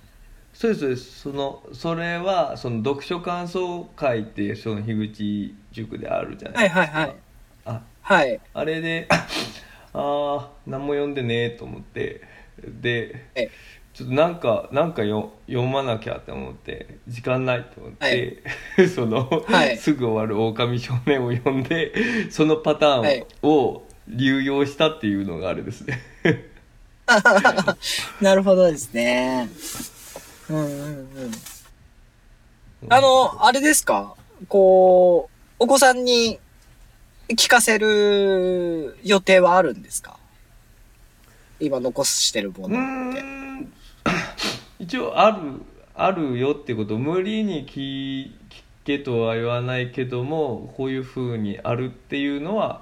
[0.52, 6.80] そうですそうですそのそれはその読書感想会っていうその樋口塾であるじゃないですか。
[6.80, 7.16] はいはいはい
[7.66, 8.40] あはい。
[8.54, 9.20] あれであ
[9.94, 12.22] あ何も読んでねえと思って
[12.60, 13.50] でえ
[13.98, 18.44] ちょっとなんかなんかよ読まなきゃって思って時間ないと思って、
[18.94, 26.00] その、はいすぐ終わる狼少年を読んでそのパタはいーンを流用したっていうのがあれですね。
[28.20, 29.48] なるほどですね。
[30.48, 30.66] うんうんう
[31.26, 31.32] ん。
[32.90, 34.14] あの、あれですか？
[34.48, 36.38] こう、お子さんに
[37.30, 40.16] 聞かせる予定はあるんですか？
[41.58, 43.37] 今残してるもうのって。
[44.88, 45.60] 一応ある
[45.94, 52.80] あるよってこと無理に聞聞けとは言わないけどもこういうふうにあるっていうのは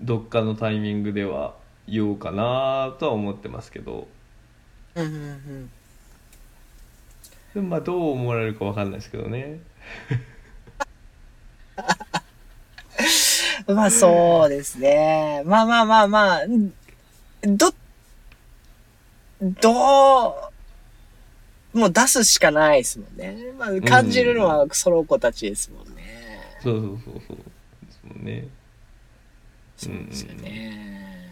[0.00, 1.54] どっかのタイミングでは
[1.86, 4.08] 言おうかなとは思ってますけど
[4.96, 5.70] うんうん
[7.54, 9.60] でもまあどう思われるかわかんないですけどね。
[13.68, 15.42] まあそうですね。
[15.46, 16.40] まあまあまあまあ、
[17.42, 17.72] ど、
[19.40, 20.48] どう、
[21.72, 23.36] もう出すしかないですもんね。
[23.58, 26.40] まあ感じるのはその子たちですもんね。
[26.62, 27.36] そうそうそうそう。
[27.36, 28.48] ですもんね。
[29.76, 31.30] そうですよね。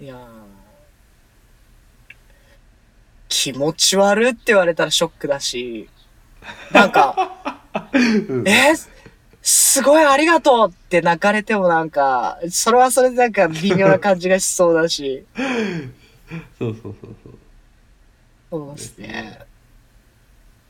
[0.00, 0.18] いやー。
[3.28, 5.88] 気持ち悪って言われたらショックだし、
[6.72, 7.62] なんか、
[8.28, 8.48] うん。
[8.48, 8.74] え
[9.42, 15.24] すごいありがとうって泣かれてもなんか、それはそれでなんか微妙な感じがしそうだし、
[16.58, 17.37] そうそうそうそう
[18.50, 19.38] そうですね。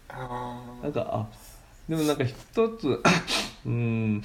[0.09, 1.29] あなんかあ
[1.88, 2.35] でもなんか一
[2.77, 3.03] つ
[3.67, 4.23] うん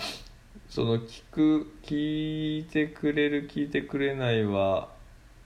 [0.70, 4.89] その聞く聞いてくれる聞いてくれないは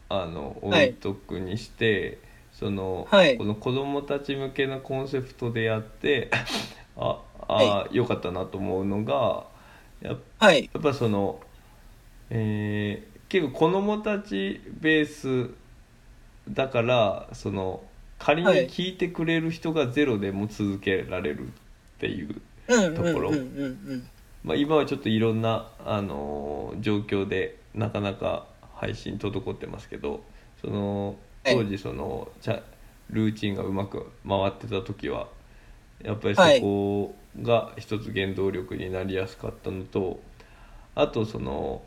[0.10, 2.20] あの置はいいとくにして、
[2.54, 6.32] その、はいこの子供たち向けのコンセプトでやって
[6.96, 9.46] ああ、よかったなと思うのが
[10.02, 10.70] やっーはい。
[10.74, 11.40] やっぱその、
[12.30, 15.50] えー結構子供たちベース
[16.50, 17.84] だからその
[18.20, 18.68] 仮にはい。
[18.68, 21.52] 聞いてくれる人がゼロでも続けられるっ
[22.00, 22.42] ていう、
[22.96, 24.10] ところうんうんうん。
[24.44, 30.22] まあ、今はちょっといろんな、あのー状況でなかなか配信滞ってますけど
[30.62, 31.56] そのはい。
[31.56, 32.62] 当時そのちゃ
[33.10, 35.28] ルーチンがうまく回ってた時は
[36.04, 36.62] やっぱりそはい。
[36.62, 40.20] こが一つ原動力になりやすかったのと
[40.96, 41.82] あとその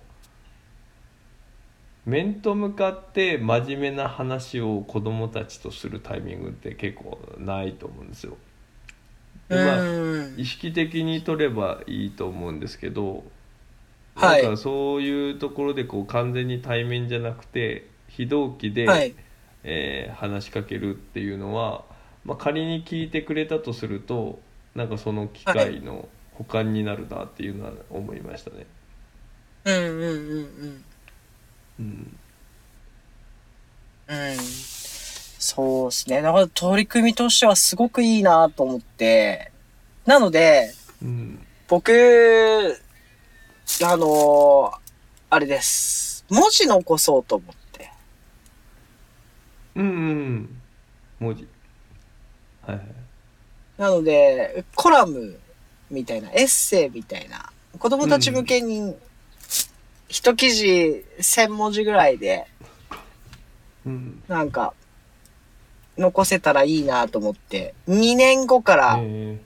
[2.06, 8.36] 面と向かって真面目な話を子供たちとするタイミングって結構ないと思うんですよ。
[9.48, 13.24] でまあうん意識的に取ればいいと思うんですけど、
[14.14, 19.14] はいなんかそういうところでこう完全に対面じゃなくて非同期で、はい。
[19.62, 21.84] えー話しかけるっていうのは、
[22.24, 24.40] まあ、仮に聞いてくれたとすると
[24.74, 28.66] なんかその機会の補完になるなっていうのは思いましたね。
[29.64, 30.84] うんうんうんうん。
[31.80, 32.16] うん
[34.08, 34.36] うん。
[34.36, 36.20] そうですね。
[36.20, 39.50] だから取り組みとしてはすごくいいなと思って。
[40.04, 41.92] なので、うん僕、
[43.82, 44.80] あのー
[45.32, 46.24] あれです。
[46.28, 47.90] 文字残そうと思って。
[49.76, 50.62] うんうんうん
[51.20, 51.46] 文字
[52.66, 52.86] はいはい
[53.78, 55.38] なので、コラム
[55.90, 58.94] みたいな、エッセイみたいな、子供たち向けに、
[60.10, 62.48] 一記事1000文字ぐらいで、
[63.86, 64.74] うんなんか、
[65.96, 69.40] 残せたらいいなと思って、2年後から、え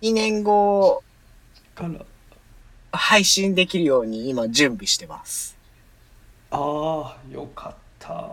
[0.00, 2.06] 2年後、ー、から
[2.90, 5.58] 配信できるように今準備してます。
[6.50, 8.30] ああよかった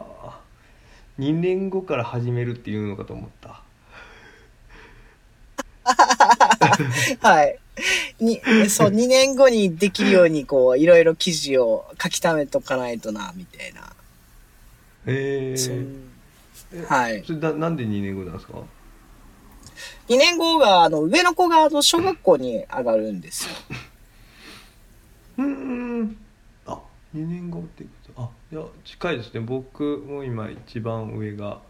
[1.20, 3.64] 2年後から始めるっていうのかと思った
[7.28, 7.61] はい。
[8.20, 13.94] に、そう、2年後にできるように、こう、いろいろ記事を書き溜めとかないとな、みたいな。
[15.06, 15.76] えそう。
[16.74, 17.24] ー、はい。
[17.26, 18.54] それだなんで2年後なんですか
[20.10, 23.56] ？2年後が、あの、上の子が、あの、小学校に上がるんですよ。
[25.38, 25.46] うー
[26.04, 26.18] ん。
[26.68, 26.80] あ
[27.16, 28.22] 2年後ってこと。
[28.22, 29.40] あいや近いですね。
[29.40, 31.62] 僕も今一番上が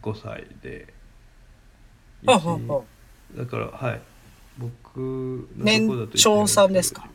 [0.00, 0.92] 5歳で。
[2.26, 2.84] あ、一はは
[3.36, 4.02] だからはい
[4.58, 7.08] 僕の年長さんですか？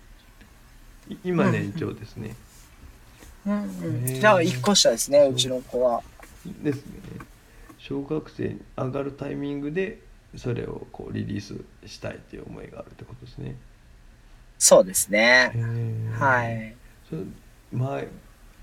[1.10, 2.36] い今うん年長ですね、
[3.46, 4.10] うんうん。
[4.10, 6.02] へーじゃあ、1個下ですね、うちの子は。
[6.64, 6.92] ですね
[7.78, 10.00] 小学生に上がるタイミングで
[10.36, 13.56] それをこうリリースしたいっていう思いがあるってことですね
[14.60, 15.52] そうですね。
[16.18, 16.76] はい。
[17.10, 17.22] それ
[17.72, 18.08] 前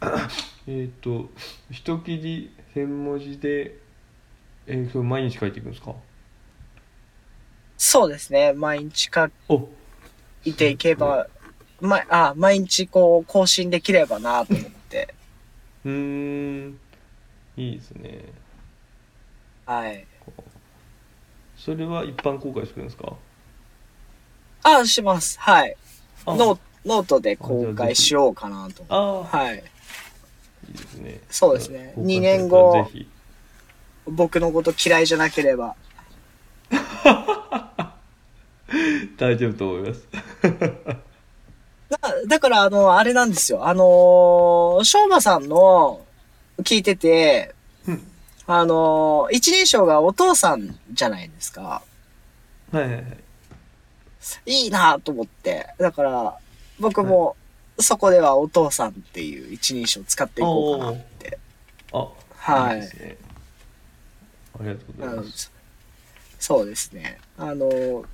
[0.67, 1.31] えっと
[1.71, 3.79] 一切り千文字で
[4.67, 5.95] えー、それ毎日書いていくんですか？
[7.87, 8.55] そうですね。
[8.55, 9.69] 毎日書お
[10.45, 11.27] いていけば、
[11.81, 15.15] ま、あ、毎日こう、更新できればなと思って。
[15.85, 16.79] うーん
[17.59, 18.25] いいですね
[19.67, 20.07] はい。
[21.59, 23.13] それは一般公開するんですか？
[24.63, 25.39] あ、します。
[25.39, 25.77] はい。
[26.25, 28.83] あノノートで公開しようかなと。
[28.89, 29.57] ああはい。
[29.57, 32.89] いいですねそうですね公開二年後
[34.07, 35.77] 僕のこと嫌いじゃなければ。
[39.17, 40.09] 大丈夫と思います
[41.89, 43.67] だだから、あの、あれなんですよ。
[43.67, 46.01] あのー、しょうまさんの
[46.59, 47.55] 聞いてて、
[47.87, 48.07] うん
[48.47, 51.83] あのー、一人称がお父さんじゃないですか。
[52.73, 53.03] はいはいはい
[54.47, 55.69] いいなと思って。
[55.79, 56.39] だから、
[56.81, 57.37] 僕も、
[57.79, 61.39] そこではお父さんっていう一人称使っていこうかなって。
[61.93, 63.17] あはいいですね
[64.59, 65.53] ありがとうございうんます
[66.39, 67.19] そうですね。
[67.39, 68.05] あの、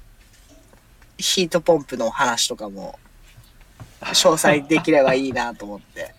[1.21, 2.99] ヒートポンプの話とかも、
[4.01, 6.15] 詳細できればいいなと思って。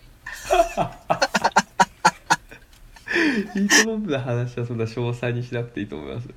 [3.52, 6.32] ヒートボンプの話はそんな詳細にしなくていいと思いますよ。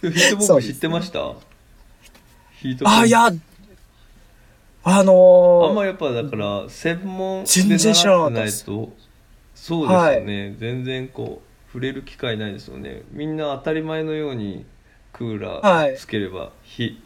[0.00, 1.34] ヒートボンプ知ってました、
[2.60, 3.00] ヒートボンプ。
[3.00, 3.26] あ、いや、
[4.84, 8.92] ああんのまやっぱだから専門で習ってないと
[9.54, 14.64] そうですよね、全然こう触れる機会ないですよねみんな当たり前のように
[15.12, 17.00] クーラはいーつければひ、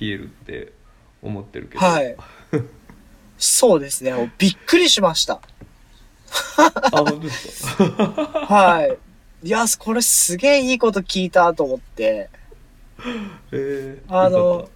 [0.00, 0.72] 冷えるって
[1.22, 2.16] 思ってるけど、はい。
[3.38, 4.32] そうですね。
[4.38, 5.40] びっくりしました。
[6.54, 7.84] あ本当ですか？
[8.48, 9.46] はい。
[9.46, 12.30] いや、これすげえいいこと聞いたと思って。
[13.52, 14.68] えー、あのよかっ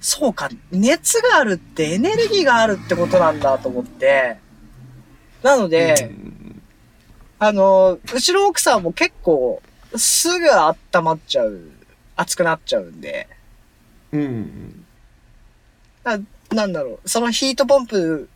[0.00, 4.36] そうか、熱があるってエネルギーがあるってことなんだと思って。
[5.42, 6.35] なのたで、うん
[7.38, 9.62] あの、うちの奥さんも結構、
[9.96, 11.60] すぐ温まっちゃう、
[12.16, 13.28] 熱くなっちゃうんで、
[14.12, 14.86] うんうん
[16.04, 16.18] な
[16.54, 18.28] なんだろう、そのヒートポンプ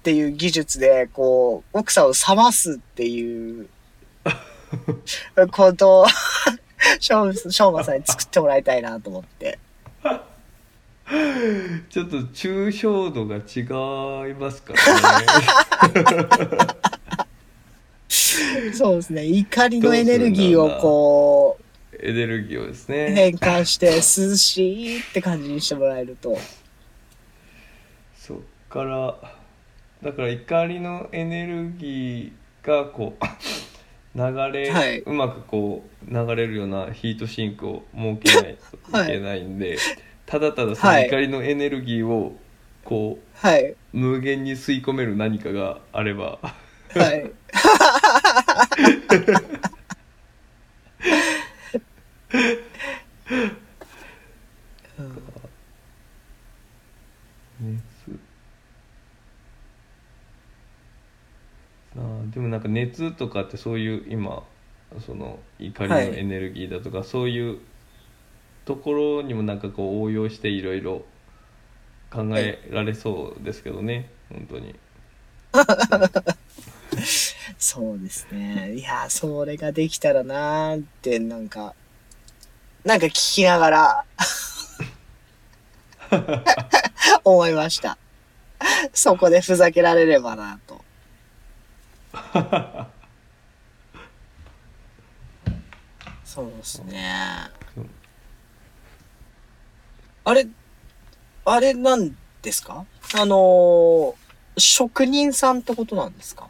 [0.00, 3.68] っていう技術で、こう、奥さんを冷ますっていう、
[5.50, 6.06] ことを、
[7.00, 9.58] しょう、しょうまさんに作ってもらいたいなと思って。
[11.90, 15.26] ちょっと抽象度が違いますからね
[18.74, 23.12] そうですね、怒りのエネルギーをこう、エネルギーをですね。
[23.14, 26.36] 変換して涼しいって感じにしてもらえると。
[28.16, 28.38] そっ
[28.68, 29.16] から
[30.02, 33.24] だから怒りのエネルギーがこう
[34.18, 35.00] 流れ、はい。
[35.00, 38.56] うまくこう流れるようなヒートシンクを設けない
[38.90, 39.78] といけないんで、
[40.26, 41.06] ただただそのはい。
[41.06, 42.36] 怒りのエネルギーを
[42.82, 43.66] こはい。
[43.66, 46.38] う無限に吸い込める何かがあれば。
[46.42, 47.30] はい。
[57.60, 58.20] 熱
[61.96, 64.42] あーでもなんか熱とかってそういう今
[65.04, 67.58] その怒りのエネルギーだとか、そういう
[68.64, 71.04] ところにもなんかこう応用していろいろ
[72.10, 74.74] 考えられそうですけどね、本当に。
[77.58, 78.74] そうですね。
[78.74, 81.74] いや、それができたらなーって、なんか、
[82.84, 84.04] なんか聞きながら、
[87.24, 87.98] 思いました。
[88.92, 90.84] そこでふざけられればなと。
[96.24, 97.50] そうですね。
[100.24, 100.46] あれ、
[101.44, 102.84] あれなんですか？
[103.14, 104.14] あのー
[104.58, 106.48] 職人さんってことなんですか？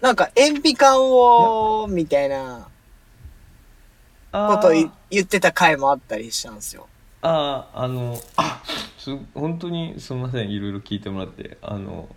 [0.00, 2.68] なんか、塩ビ管を、みたいな
[4.32, 6.86] こと言ってた回もあったりしたんですよ。
[7.22, 8.62] あああのあ
[8.96, 12.08] す本当にすみませんいろいろ聞いてもらってあの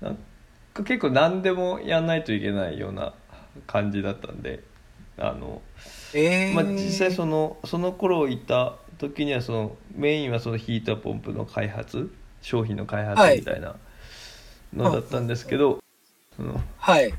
[0.00, 0.18] なん
[0.74, 3.14] か結構何でもやんないといけないような
[3.66, 4.62] 感じだったんで
[5.18, 5.62] あの、
[6.12, 6.54] ええー。
[6.54, 12.10] まあ、実際そのその頃いた時にはそのメインはそのヒーターポンプの開発
[12.42, 13.76] 商品の開発はいみたいな
[14.74, 15.78] のだったんですけど、
[16.36, 17.12] そのはい。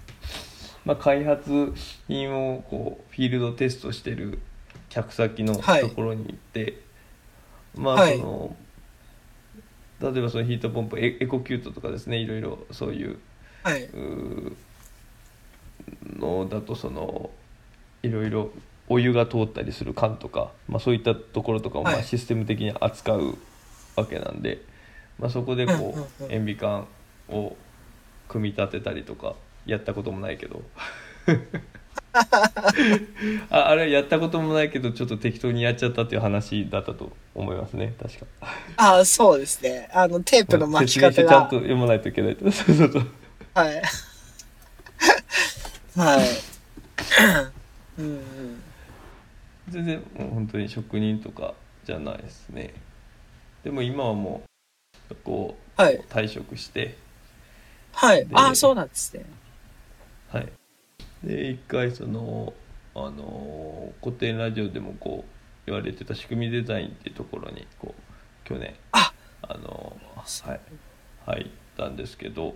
[0.85, 1.73] まあ、開発
[2.07, 4.39] 品をこうフィールドテストしてる
[4.89, 6.81] 客先のはいところに行って、
[7.75, 8.55] まあはいその
[9.99, 13.17] 例えばそのヒートポンプエエコキュートとかですねいろいろそういう
[13.63, 13.83] はい。
[13.83, 14.55] うー
[16.17, 17.29] のだとその
[18.03, 18.51] いろいろ
[18.89, 23.37] お湯が通ったりする缶とか、まあ、そういったところとかもまはいあシステム的に扱う
[23.95, 24.61] わけなんで、
[25.19, 26.87] まあ、そこでこう塩ビ管
[27.29, 27.55] を
[28.27, 30.61] 組み立てたりとかやったこともないけど
[33.49, 38.25] ああれやったこともないけどちょっと適当にやっちゃったっていう話だったと思いますね確か。
[38.77, 39.89] あそうですね。
[39.93, 41.29] あの、テープの巻き方が。
[41.29, 43.07] ちゃんと読まないといけないとそうそうそう
[43.53, 43.81] はい。
[45.95, 46.27] はい。
[48.01, 48.63] うんうん。
[49.69, 51.53] 全然もう本当に職人とか
[51.85, 52.73] じゃないですね
[53.63, 54.43] でも今はも
[55.09, 55.99] うこうはい。
[56.09, 56.95] 退職して
[57.97, 58.27] はい。
[58.27, 59.25] であそうなんですね。
[60.31, 60.51] はい
[61.23, 62.53] で一回その
[62.93, 65.31] あの古典ラジオでもこう
[65.65, 69.97] 言われてた仕組みデザインっていうところにこう去年ああの
[70.45, 70.59] はい
[71.25, 72.55] 入ったんですけど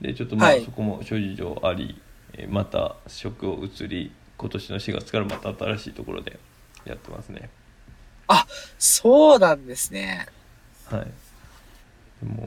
[0.00, 2.00] でちょっとまあ、はいそこも諸事情あり
[2.34, 6.38] えーまた職を移り今年の4月からまた新しいところで
[6.84, 7.48] やってますね
[8.78, 10.26] そうなんですね。
[10.86, 11.06] はい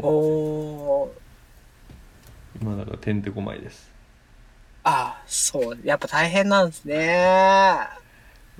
[0.01, 1.28] おー。
[2.61, 3.91] 今だからてんてこまいです。
[4.83, 5.79] あそう。
[5.83, 6.95] やっぱ大変なんですね。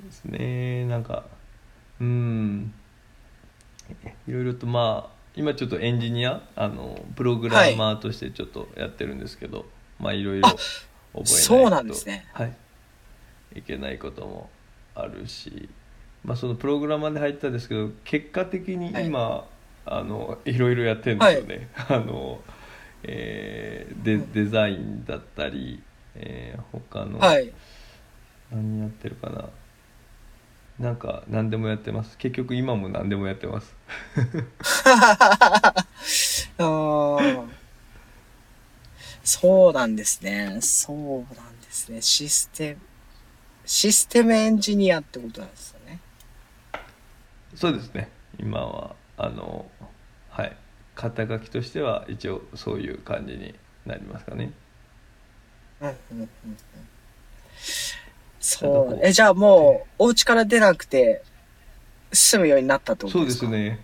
[0.04, 0.86] ですね。
[0.86, 1.24] なんか
[2.00, 2.72] うん。
[4.28, 9.66] いろいろとまあ今ちょっとエンジニアあのプログラマーとしてちょっとやってるんですけど、
[9.98, 10.60] まあいろいろあ覚
[11.12, 12.26] えないとそうなんですね。
[12.32, 12.56] はい。
[13.56, 14.48] いけないことも
[14.94, 15.68] あるし
[16.24, 19.46] まあそのプログラマーで入ったんですけど結果的に今、
[19.86, 22.40] あのいろいろやってるんですよね、 あの、
[23.04, 25.82] えーデデザインだったり、
[26.14, 27.52] えー他の、はい。
[28.50, 29.48] 何やってるかな
[30.78, 33.74] なんか何でもやってます結局今も何でもやってます
[39.24, 40.58] そうなんですね。
[40.60, 42.00] そうなんですね。
[42.02, 42.80] システム、
[43.66, 46.00] システムエンジニアってことなんですよね。
[47.54, 49.89] そうですね今はあのはい
[51.00, 53.54] 肩書きとしては一応そういう感じに
[53.86, 54.52] なりますかね
[55.80, 56.26] うんうんうんうん。
[58.60, 58.92] なんかこう。
[58.92, 61.22] そうえ、じゃあもう、お家から出なくて、
[62.12, 63.78] 住むようになったってことそうでかですすね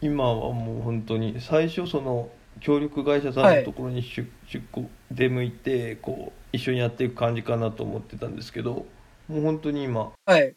[0.00, 2.30] 今はもう本当に最初その
[2.60, 8.86] 協力会社さんのところに出,、出向出向いてこう一緒にやっていく感じかなと思ってたんですけど
[9.28, 10.54] もう本当に今はい。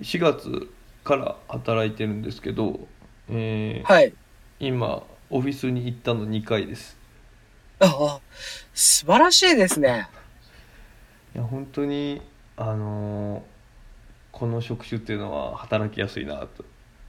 [0.00, 0.68] 4月
[1.04, 2.80] から働いてるんですけど、
[3.28, 4.14] えーはい。
[4.62, 6.96] 今オフィスに行ったの2回です。
[7.80, 8.20] ああ、
[8.72, 10.08] 素晴らしいですね。
[11.34, 12.22] いや本当に
[12.56, 13.42] あのー
[14.30, 16.64] この職種っていうのは働きやすいなと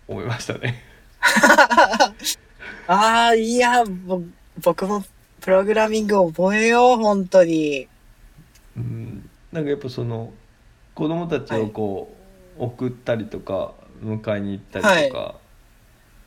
[0.07, 0.83] 思いましたね。
[2.87, 4.21] ああ、いや、ぼ
[4.61, 5.03] 僕も
[5.39, 7.87] プログラミング覚えよう、本当に。
[8.75, 9.29] うん。
[9.51, 10.33] なんかやっぱその
[10.93, 12.15] 子供たちをこ
[12.59, 13.73] う、送ったりとか
[14.03, 15.35] 迎えに行ったりとか、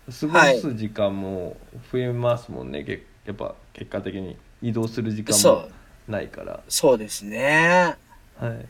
[0.07, 1.57] 過ごす時間も
[1.93, 5.69] 増えますもんね、けやっぱ結果的に移動する時間そも
[6.09, 6.61] う、ないから。
[6.69, 7.97] そうですね。
[8.39, 8.67] はい。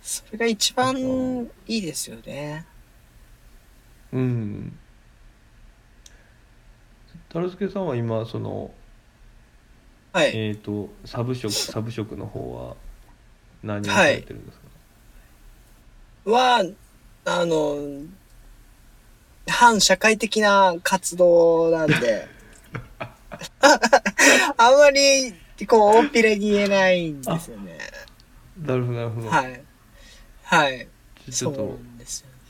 [0.00, 0.96] それが一番
[1.66, 2.64] いいですよね。
[4.12, 4.78] うん。
[7.28, 8.70] タルスケさんは今その
[10.12, 10.30] はい。
[10.34, 12.76] えっ、とサブ職 サブ職の方は
[13.62, 14.58] 何をされてるんです
[16.24, 16.64] か、は、
[17.24, 17.76] あの、
[19.48, 22.28] 反社会的な活動なんで、
[24.56, 25.34] あんまり、
[25.66, 27.78] こう、大っぴらに言えないんですよね。
[28.60, 29.60] なるほどなるほど、はい。
[30.42, 30.88] はい。
[31.30, 31.78] ちょっと。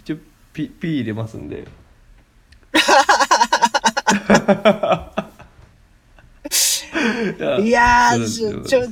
[0.01, 0.17] 一応
[0.53, 1.67] ピピー入れますんで
[7.59, 8.89] いいやちょ、ちょ、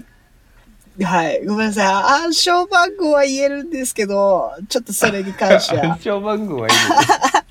[1.05, 1.45] はい。
[1.45, 1.87] ごめんなさい。
[2.25, 6.01] 暗証番号は言えるんですけど、ちょっとそれに関しては 暗。
[6.01, 7.46] 証番号はいいの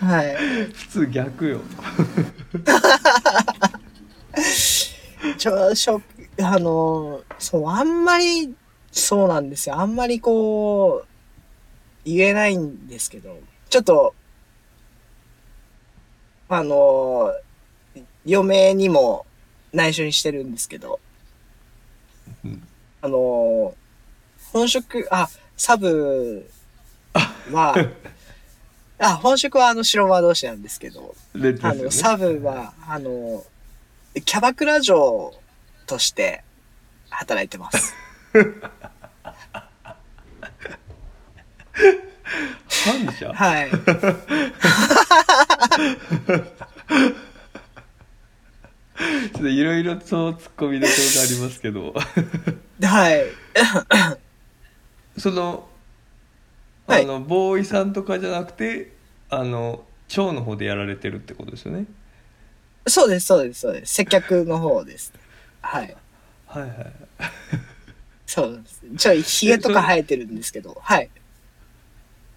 [0.00, 0.34] はい。
[0.72, 1.60] 普通逆よ
[5.38, 6.00] ちょ、しょ、
[6.42, 8.54] あの、そう、あんまり、
[8.90, 9.76] そうなんですよ。
[9.78, 11.08] あんまりこう、
[12.04, 14.14] 言えないんですけど、ちょっと、
[16.48, 17.32] あの、
[18.24, 19.26] 嫁にも
[19.72, 21.00] 内緒にしてるんですけど、
[22.44, 22.62] うん
[23.02, 23.74] あの、
[24.52, 26.48] 本職、あ、サブ
[27.52, 27.74] は、
[28.98, 33.44] あ、本職はあの白馬同士なんですけど、レッドあの、サブは、あの、
[34.24, 35.34] キャバクラ嬢
[35.86, 36.42] として
[37.10, 37.94] 働いてます。
[42.68, 43.70] 反社はい。
[48.96, 51.94] ちょっといろいろと突っ込みどころがありますけど
[52.82, 53.24] はい。
[55.18, 55.68] その
[56.86, 58.92] はいあのボーイさんとかじゃなくて
[59.28, 61.86] あの蝶の方でやられてるってことですよね？
[62.86, 63.94] そうです、そうです、そうです。
[63.94, 65.12] 接客の方です。
[65.60, 65.96] はい。
[66.46, 66.72] はいはい
[68.24, 68.82] そうです。
[68.96, 71.10] ちょい、髭とか生えてるんですけど、はい。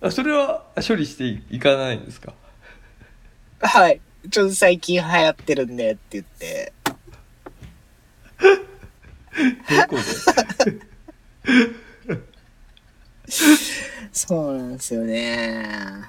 [0.01, 2.33] あそれは処理していかないんですか？
[3.61, 4.01] はい。
[4.31, 6.73] ちょっと最近流行ってるんでって言って、
[8.39, 10.01] どこで
[14.29, 16.05] そうなんですよね。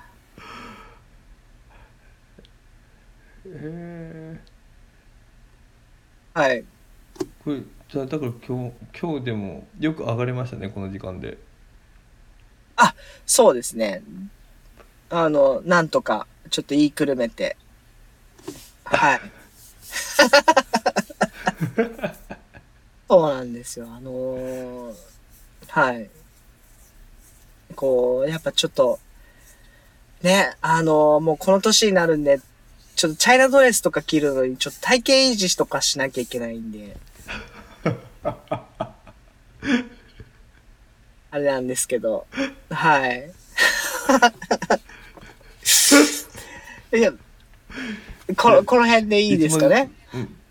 [3.46, 4.40] へえ
[6.34, 6.64] はい。
[7.42, 11.38] これじゃあだから今日今日でもよく上がれましたねこの時間で
[13.30, 14.02] そうですね。
[15.08, 17.56] あの、なんとか、ちょっと言いくるめて。
[18.82, 19.20] はい。
[23.08, 23.86] そうなんですよ。
[23.88, 24.94] あのー
[25.68, 26.10] はい。
[27.76, 28.98] こう、やっぱちょっと、
[30.22, 32.40] ね、あのーもうこの年になるんで、
[32.96, 36.96] ちょっとチャイナドレスとか着るのに、ちょっと体型維持とかしなきゃいけないんで。
[41.32, 42.26] あれなんですけど、
[42.70, 43.30] はい。
[46.96, 47.12] いや、
[48.36, 49.90] この、この辺でいいですかね？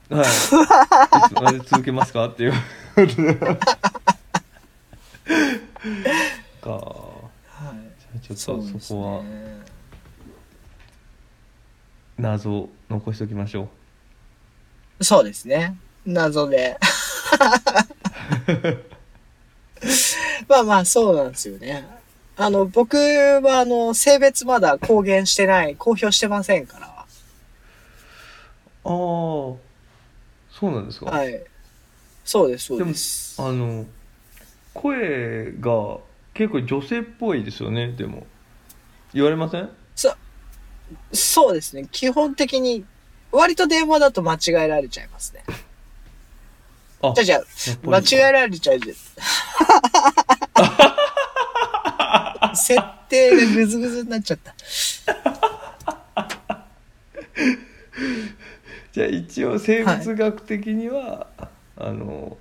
[0.09, 0.17] うん。
[0.17, 0.27] はい。
[0.27, 0.53] いつ
[1.33, 2.27] まで続けますか？
[2.27, 2.53] っていう。
[6.61, 7.08] か
[8.21, 9.59] ちょっとそこはね。
[12.17, 13.69] 謎を残しておきましょ
[15.01, 15.77] そうですね。
[16.05, 16.77] 謎で。
[20.47, 21.87] まあまあ、そうなんですよね。
[22.35, 26.87] あの、僕は、あの、性別まだ公言してない、公表してませんから。
[26.87, 26.89] う
[28.83, 29.57] ああそ
[30.63, 31.43] うなんですか、はい。
[32.25, 33.41] そうです、そうでもです。
[33.41, 33.85] あの
[34.73, 35.99] 声が
[36.39, 38.25] 結構女性っぽいですよねでも
[39.13, 39.69] 言われません？
[41.13, 41.87] そうですね。
[41.91, 42.83] 基本的に、
[43.31, 45.43] 割と電話だと間違えられちゃいますね。
[47.01, 48.79] あじゃあじゃ間違えられちゃう。
[52.55, 54.55] 設定がぐずぐずになっちゃった。
[58.91, 61.27] じゃあ一応生物学的には、
[61.77, 62.37] あの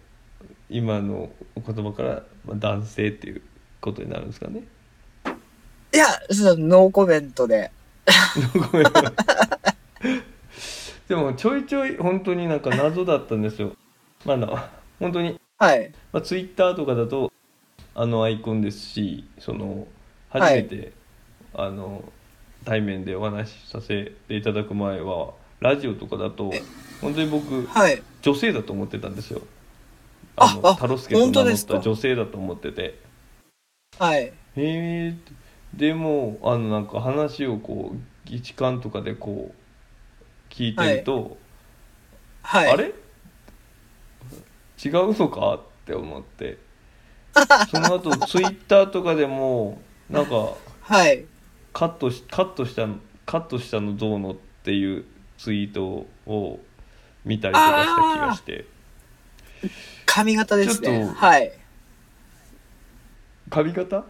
[0.70, 3.42] 今のお言葉からまあ男性っていう
[3.80, 4.64] ことになるんですかね？
[5.94, 7.70] いや、そうノーコメントで。
[8.54, 8.86] ごめん
[11.08, 13.72] でもちょいちょい本当になんか謎だったんですよ。
[14.24, 15.92] まだ本当に、はい。
[16.12, 17.32] まあ、ツイッターとかだと
[17.94, 19.86] あのアイコンですしその
[20.28, 20.56] 初はい。
[20.56, 20.92] めて、
[21.54, 22.04] あの
[22.64, 26.52] 対面でお話しさせていただく前はラジオとかだと
[27.00, 28.02] 本当に僕はい。
[28.20, 29.40] 女性だと思ってたんですよ。
[30.36, 31.74] あのああタロスケと名乗っ本当ですか？
[31.74, 32.98] た女性だと思ってて
[33.98, 34.24] はい。
[34.24, 35.14] へえ
[35.74, 41.36] でもあのなんか話をこう議事館とかでこう聞いてると、
[42.42, 42.70] はい。
[42.70, 42.84] あれ？
[44.84, 45.54] 違うのか？
[45.54, 46.58] って思って
[47.70, 49.80] その後ツイッターとかでも
[50.10, 51.24] なんかはい。
[51.72, 52.86] カットしカットした
[53.26, 54.34] カットしたのどうのっ
[54.64, 55.04] ていう
[55.36, 56.60] ツイートを
[57.24, 58.64] 見たりとかした気がして
[59.62, 59.68] 書
[60.06, 60.88] 髪型ですね。
[60.88, 61.52] ちょっとはい。
[63.50, 64.04] 髪型？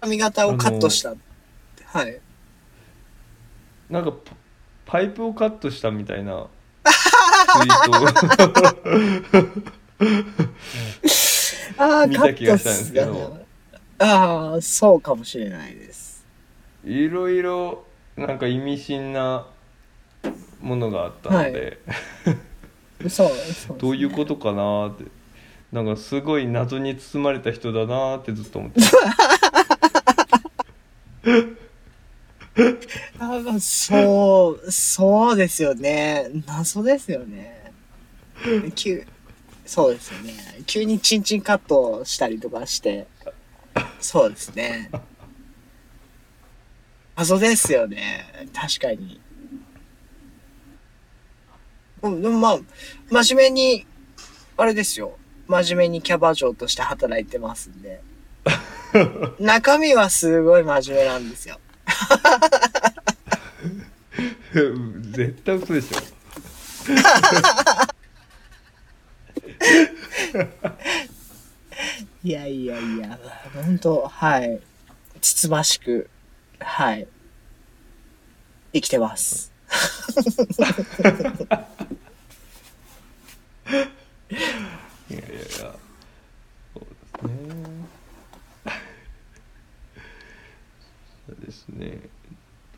[0.00, 1.14] 髪型をカットした。
[1.84, 2.20] はい。
[3.90, 4.34] なんかパ
[4.86, 6.46] パイプをカットしたみたいな。
[6.84, 9.72] ツイート
[11.78, 13.38] ああ、 見た気がしたんですけど。
[13.98, 16.24] ああ、そうかもしれないです。
[16.84, 17.84] いろいろ
[18.16, 19.46] なんか意味深な
[20.60, 21.78] ものがあったので、
[23.02, 23.80] そう、そうね。
[23.80, 25.04] どういうことかなーって
[25.72, 28.80] なんかすごい謎に包まれた人だなーってずっと思って
[33.18, 36.28] ああ、そう、そうですよね。
[36.46, 37.72] 謎ですよね。
[38.74, 39.06] 急、
[39.64, 40.34] そうですよね。
[40.66, 43.06] 急にチンチンカットしたりとかして。
[43.98, 44.90] そうですね。
[47.16, 48.26] 謎ですよね。
[48.52, 49.20] 確かに。
[52.02, 52.58] うん、でもまあ、
[53.10, 53.86] 真面目に、
[54.58, 55.16] あれですよ。
[55.52, 58.00] 真面目にキャバ嬢として働いてますんで。
[59.38, 61.60] 中身はすごい真面目なんですよ。
[65.12, 65.98] 絶対嘘でしょ
[72.24, 73.18] いやいやいや、
[73.54, 74.58] 本当はい。
[75.20, 76.08] つつましく、
[76.60, 77.06] はい。
[78.72, 79.52] 生きてます。
[85.12, 85.44] いやいやいや。
[86.72, 86.90] そうで
[87.20, 87.38] すね。
[91.26, 92.00] そうですね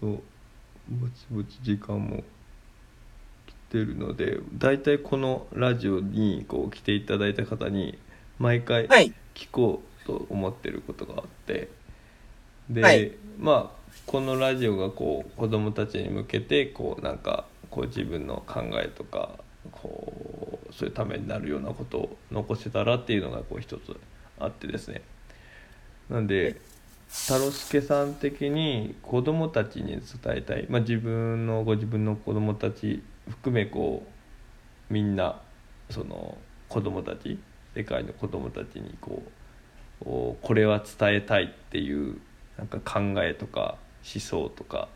[0.01, 0.07] と
[0.89, 2.25] ぼちぼち時間も
[3.47, 7.99] 来てるので大体このラジオにこう来ていただいた方に
[8.39, 9.13] 毎回はい。
[9.35, 11.69] 聞こうと思ってることがあって。
[12.69, 13.13] で、はい。
[13.39, 19.39] まあこのラジオがこう子供たちに向けてこうなんかこう自分の考えとか
[19.85, 23.97] こうそういうためになるようなことを残せたらっていうのがこう一つ
[24.39, 25.03] あってですね。
[26.09, 26.61] なんで
[27.09, 30.03] 太郎介さん的に子供たちに伝
[30.37, 34.05] えたい、まあ、自分のご自分の子供たち含めこ
[34.91, 35.41] うみんな
[35.91, 36.37] その
[36.69, 37.39] 子供たち
[37.75, 39.23] 世界の子供たちにこ
[40.01, 42.19] うこうこれは伝えたいっていう
[42.59, 44.89] なんか考えとか思想とか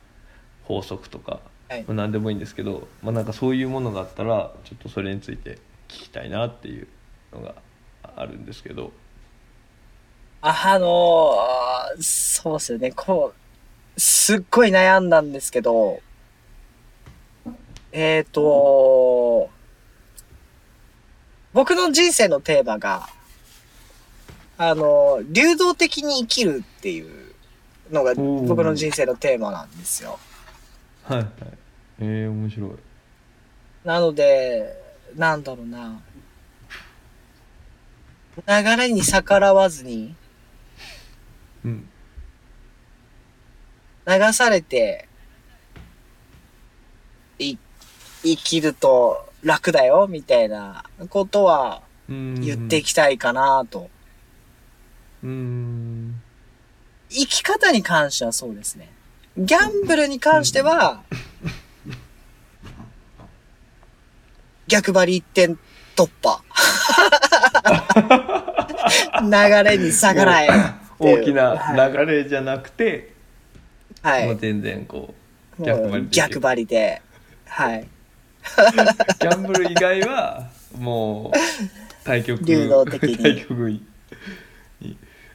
[0.65, 5.59] 法則とか、はいまあ、何でもいいんですけど、まあ、なんかそういうものがあったらちょっとそれについて
[5.89, 6.89] 聞きたいなっていう
[7.33, 7.55] のが
[8.03, 8.93] あるんですけど。
[10.41, 11.69] あのー
[12.01, 12.93] そうっすよね。
[12.93, 13.33] こ
[13.97, 16.01] う、すっごい悩んだんですけど、
[17.93, 19.51] えっ、ー、と、
[21.53, 23.09] 僕の人生のテーマが、
[24.59, 27.35] あの、流動的に生きるっていう
[27.91, 30.19] のが僕の人生のテーマなんですよ。
[31.09, 31.29] はいはい
[32.01, 32.71] えー、面白い
[33.85, 34.77] なので、
[35.17, 36.01] なんだろうな。
[38.47, 40.15] 流れに逆らわずに、
[41.65, 41.89] うん
[44.07, 45.09] 流されて、
[47.39, 47.57] い、
[48.23, 53.89] 生きると楽だよ、みたいなことはうん言っていきたいかなと。
[55.23, 56.21] うん
[57.09, 58.98] 生き方に関してはそうですね。
[59.39, 61.05] ギャンブルに関しては、
[64.67, 65.57] 逆張り一点
[65.95, 66.43] 突破。
[69.23, 69.31] 流
[69.71, 70.49] れに逆らえ。
[70.99, 73.13] 大きなはい流れじゃなくて、
[74.03, 74.27] はい。
[74.27, 75.15] もう全然こ
[75.57, 77.03] うも逆張りでう逆張りで。
[77.47, 77.87] はい。
[79.21, 81.39] ギャンブル以外はもう
[82.03, 83.83] 対局流動的に対局に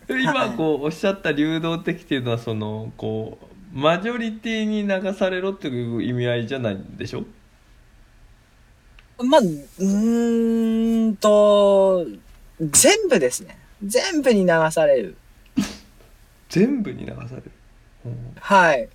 [0.08, 7.26] で今はいこうおっしゃった流動的っていうのはそのこうマジョリティに流されろっていう意味合いじゃないんでしょ？
[9.18, 12.06] まあ、うーんと、
[12.60, 13.58] 全部ですね。
[13.84, 15.18] 全部に流される。
[16.50, 17.52] 全部に流される、
[18.06, 18.88] うんはい。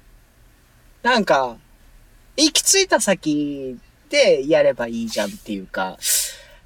[1.02, 1.56] なんか、
[2.36, 3.76] 行き着いた先
[4.08, 5.98] でやればいいじゃんっていうか、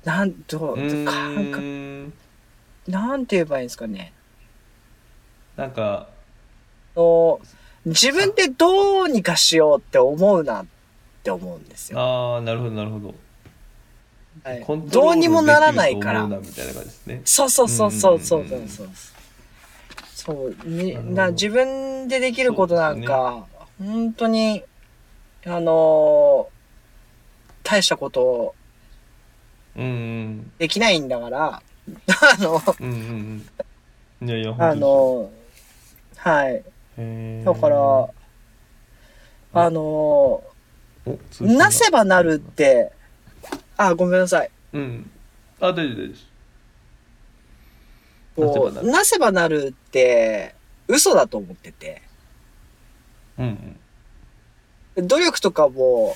[0.04, 2.12] なんと、うーかんかん
[2.88, 4.12] なんて言えばいいんですかね。
[5.56, 6.08] なんか
[6.94, 7.40] の
[7.84, 10.66] 自分でどうにかしようって思うなっ
[11.22, 11.98] て思うんですよ。
[12.00, 13.14] ああなるほどなるほど。
[14.44, 14.64] はい。
[14.88, 16.26] どうにもならないから。
[16.28, 16.40] できると思う。
[16.40, 17.22] なみたいな感じですね。
[17.24, 18.50] そうそうそうそうそううんう。
[18.50, 20.54] んうんそうそう。
[20.54, 23.46] そう、にな自分でできることなんか、
[23.78, 24.62] 本当に、
[25.46, 26.52] あのー
[27.64, 28.54] 大したこと
[29.76, 30.52] うんうん。
[30.58, 31.62] できないんだから、あ
[32.38, 33.46] の、うんうん。
[34.20, 35.28] う んいやいやあのー
[36.16, 36.62] はい。
[36.96, 38.08] だから、
[39.54, 40.52] あのー
[41.40, 42.92] なせばなるって、
[43.76, 44.50] あ、ごめんなさい。
[44.72, 45.10] うん。
[45.60, 46.08] あ大丈夫大丈夫。
[46.08, 46.26] です
[48.36, 49.74] こう、なせばなる。
[49.76, 50.54] って、
[50.86, 52.02] 嘘だと思ってて。
[53.38, 53.76] うん
[54.96, 55.08] うん。
[55.08, 56.14] 努力とかも、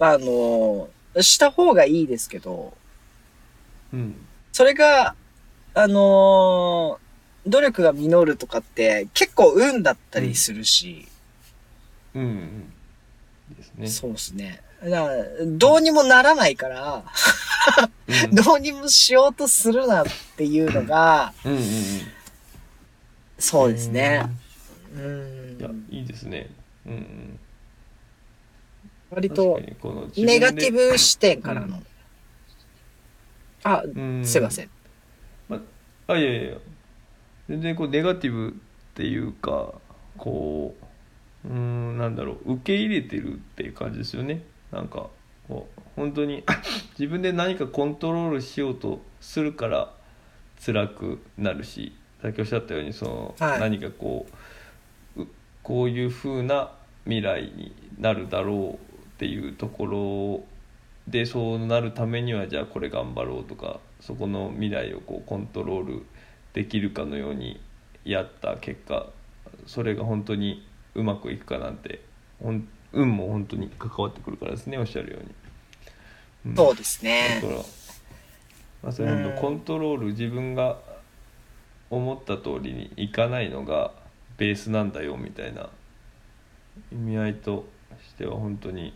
[0.00, 0.88] あの、
[1.20, 2.74] した方がいいですけど、
[3.92, 4.26] うん。
[4.52, 5.14] それが、
[5.74, 6.98] あの
[7.46, 11.06] 努力が実るとかって結構運だったりするし、
[12.14, 12.72] うんうん。
[13.56, 13.86] ですね。
[13.88, 14.62] そうですね。
[14.82, 17.04] だから、どうにもならないから、
[18.24, 18.34] うん。
[18.34, 21.64] どうにもしようとするなっていうのが、うんうんうん
[23.38, 24.26] そうですね。
[24.96, 25.60] ううん。
[25.60, 25.86] いやん。
[25.90, 26.48] いいですね。
[26.86, 27.38] うんうん。
[29.10, 29.60] 割と
[30.16, 31.82] ネガティブ視点からの。
[33.62, 34.26] あ、うん。
[34.26, 34.70] すいません。
[36.08, 36.56] あいやいやいや
[37.48, 38.52] 全然こうネガティブっ
[38.94, 39.74] ていうか
[40.16, 40.74] こ
[41.44, 44.42] ううーんなんだろう受け入れてるっていう感じですよね。
[44.72, 45.08] なんか
[45.48, 46.44] こう本当に
[46.98, 49.92] 自分で何かコントロールしようとするから
[50.64, 51.92] 辛くなるし
[52.22, 53.60] さっきおっしゃったようにその、はい。
[53.60, 54.26] 何かこ
[55.16, 55.28] うう
[55.62, 56.72] こういう風な
[57.04, 60.44] 未来になるだろうっていうところ
[61.08, 66.06] でそうなるためにはじゃあこれ頑張ろうとかそこの未来をこうコントロール
[66.56, 67.60] できるかのように
[68.02, 69.10] やった結果
[69.66, 72.00] それが本当にうまくいくかなんて
[72.42, 75.34] ほん運も本当に関わってくるからですねおっしゃるように。
[76.46, 77.48] うんそうですねだ。
[77.48, 77.60] から、
[78.84, 80.78] まあ、それ本当コントロール自分が
[81.90, 83.92] 思った通りにいかないのが
[84.38, 85.68] ベースなんだよみたいな
[86.90, 87.66] 意味合いと
[88.08, 88.94] しては本当に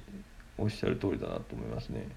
[0.56, 2.08] おっしゃる通りだなと思いますね。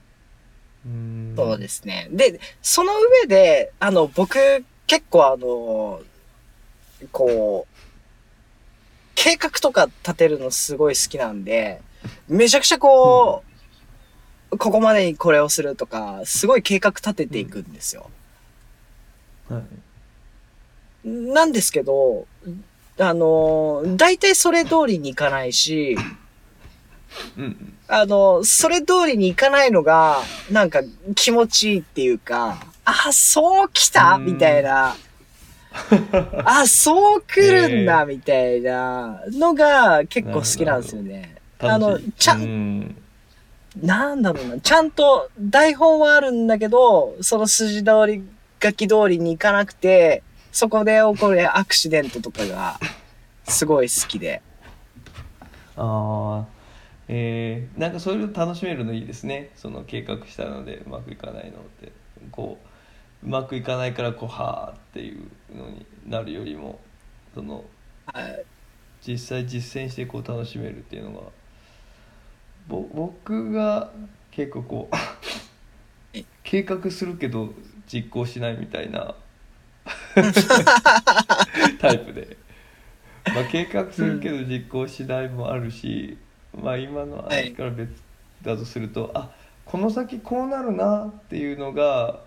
[0.85, 2.07] うそうですね。
[2.11, 4.37] で、その上で、あの、僕、
[4.87, 6.01] 結構あの、
[7.11, 7.73] こう、
[9.15, 11.81] 計画とか立てるのすごい好きなんで、
[12.27, 13.43] めちゃくちゃこ
[14.51, 18.09] う、ここまでにこれをするとか、すごい計画立てていくんですよ。
[19.49, 19.63] はい
[21.05, 22.27] なんですけど、
[22.97, 25.97] あの、大体それ通りにいかないし、
[27.37, 30.81] うんうんあの、それ通りにいかないのが、なんか
[31.15, 34.15] 気持ちいいっていうか、あ、そう来た？
[34.15, 34.25] うん。
[34.25, 34.95] みたいな。
[36.45, 38.05] あ、そう来るんだ？
[38.05, 39.21] みたいな。
[39.31, 41.35] のが結構好きなんですよね。
[41.59, 42.97] あのちゃんうん。
[43.81, 48.23] なんだろうな、ちゃんと台本はあるんだけど、その筋通り、
[48.61, 50.21] 書き通りにいかなくて、
[50.51, 52.79] そこで起こるアクシデントとかが、
[53.45, 54.41] すごい好きで。
[55.75, 56.45] ああ
[57.07, 59.49] えー、なんかそういうの楽しめるのいいですね。
[59.55, 61.91] その計画したのでうまくいかないのって。
[62.31, 62.67] こう
[63.25, 66.79] うまくいかないからこうはあっていうのになるよりも
[67.33, 67.63] その
[68.05, 68.45] はい
[69.05, 71.21] 実際実践してこう楽しめるっていうのが
[72.67, 73.91] ぼ僕が
[74.31, 74.95] 結構こう
[76.13, 77.53] え 計画するけど
[77.91, 79.15] 実行しないみたいな
[81.79, 82.37] タイプで、
[83.33, 86.17] まあ、計画するけど実行しないもあるし、
[86.53, 87.89] まあ今の話から別
[88.41, 89.31] だとすると、あ
[89.65, 92.21] この先こうなるなっていうのが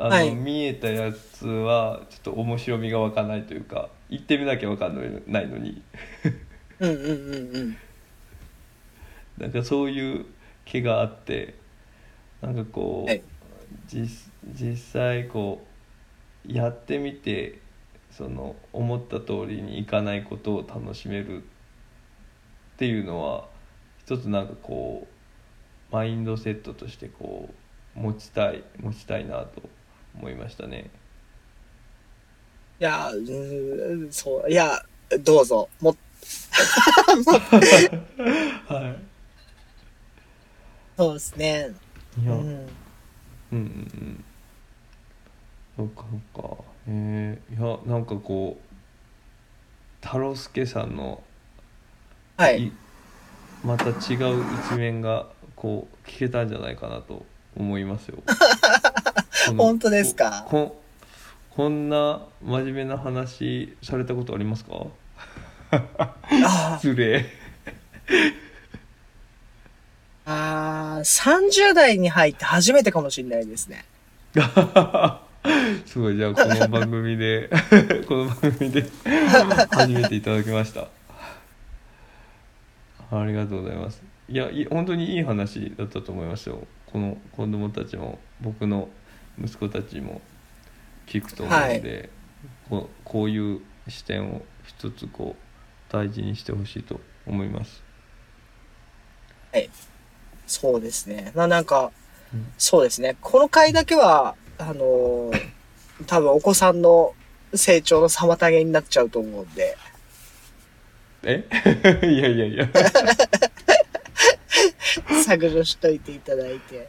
[0.00, 0.34] あの、はい。
[0.34, 5.82] 見えたやつはちょっと面白みが湧かないというか行ってみなきゃ分かんないのに。
[6.80, 7.76] うんうんうんうん。
[9.36, 10.24] なんかそういう
[10.64, 11.54] 気があって
[12.40, 13.22] なんかこう、はい。
[13.86, 15.66] 実実際こ
[16.48, 17.58] うやってみて
[18.10, 21.42] その思った通りにいかないことを楽しめるっ
[22.78, 23.44] ていうのは
[23.98, 25.06] 一つなんかこ
[25.92, 27.50] うマインドセットとしてこ
[27.96, 29.62] う持ちたい持ちたいなと
[30.16, 30.90] 思いましたね。
[32.80, 34.82] いや、うーん、そう、いや、
[35.20, 35.90] どうぞ、も、
[38.68, 38.96] は
[40.96, 41.70] そうですね。
[42.22, 42.26] い。
[42.26, 42.36] や、ん。
[42.36, 42.68] うん
[43.52, 44.24] うんうん
[45.76, 46.04] そっか
[46.34, 51.22] そっかえー、いやなんかこう太郎介さんの
[52.36, 52.64] はい。
[52.64, 52.72] い
[53.64, 53.94] また違う
[54.70, 58.18] 一面がこう聞けたんじゃないかなと思いますよ。
[59.56, 60.46] 本当ですか？
[60.48, 60.80] こ
[61.50, 64.86] こんな真面目な話されたことありますか？
[65.70, 67.26] あ失礼。
[70.26, 73.84] あー、30代に入って初めてかもしれないですね。
[75.86, 77.48] すごいじゃあこの番組で
[78.06, 78.84] この番組で
[79.70, 80.88] 初めていただきました。
[83.10, 84.02] ありがとうございます。
[84.28, 86.60] いやい本当にいい話だったと思いますよ。
[86.92, 88.88] この子供たちも僕の
[89.38, 90.20] 息子たちも
[91.06, 92.08] 聞くと思うので、
[92.68, 97.82] こうこういう視点を一つこう大事にしてほしいと思います。
[100.46, 101.30] そうですね。
[101.36, 101.92] な、なんか、
[102.58, 103.16] そうですね。
[103.20, 105.50] この回だけは、あのー
[106.06, 107.14] 多分お子さんの
[107.54, 109.76] 成長の妨げになっちゃうと思うんで、
[111.22, 111.44] え？
[112.02, 112.66] いやいやいや。
[115.22, 116.88] 削除しといていただいて、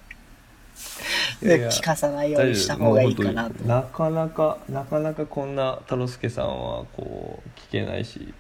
[1.41, 3.64] 聞かさないようにした方がいいかなと。
[3.66, 8.34] なかなかなかなかこんな太郎介さんはこう聞けないし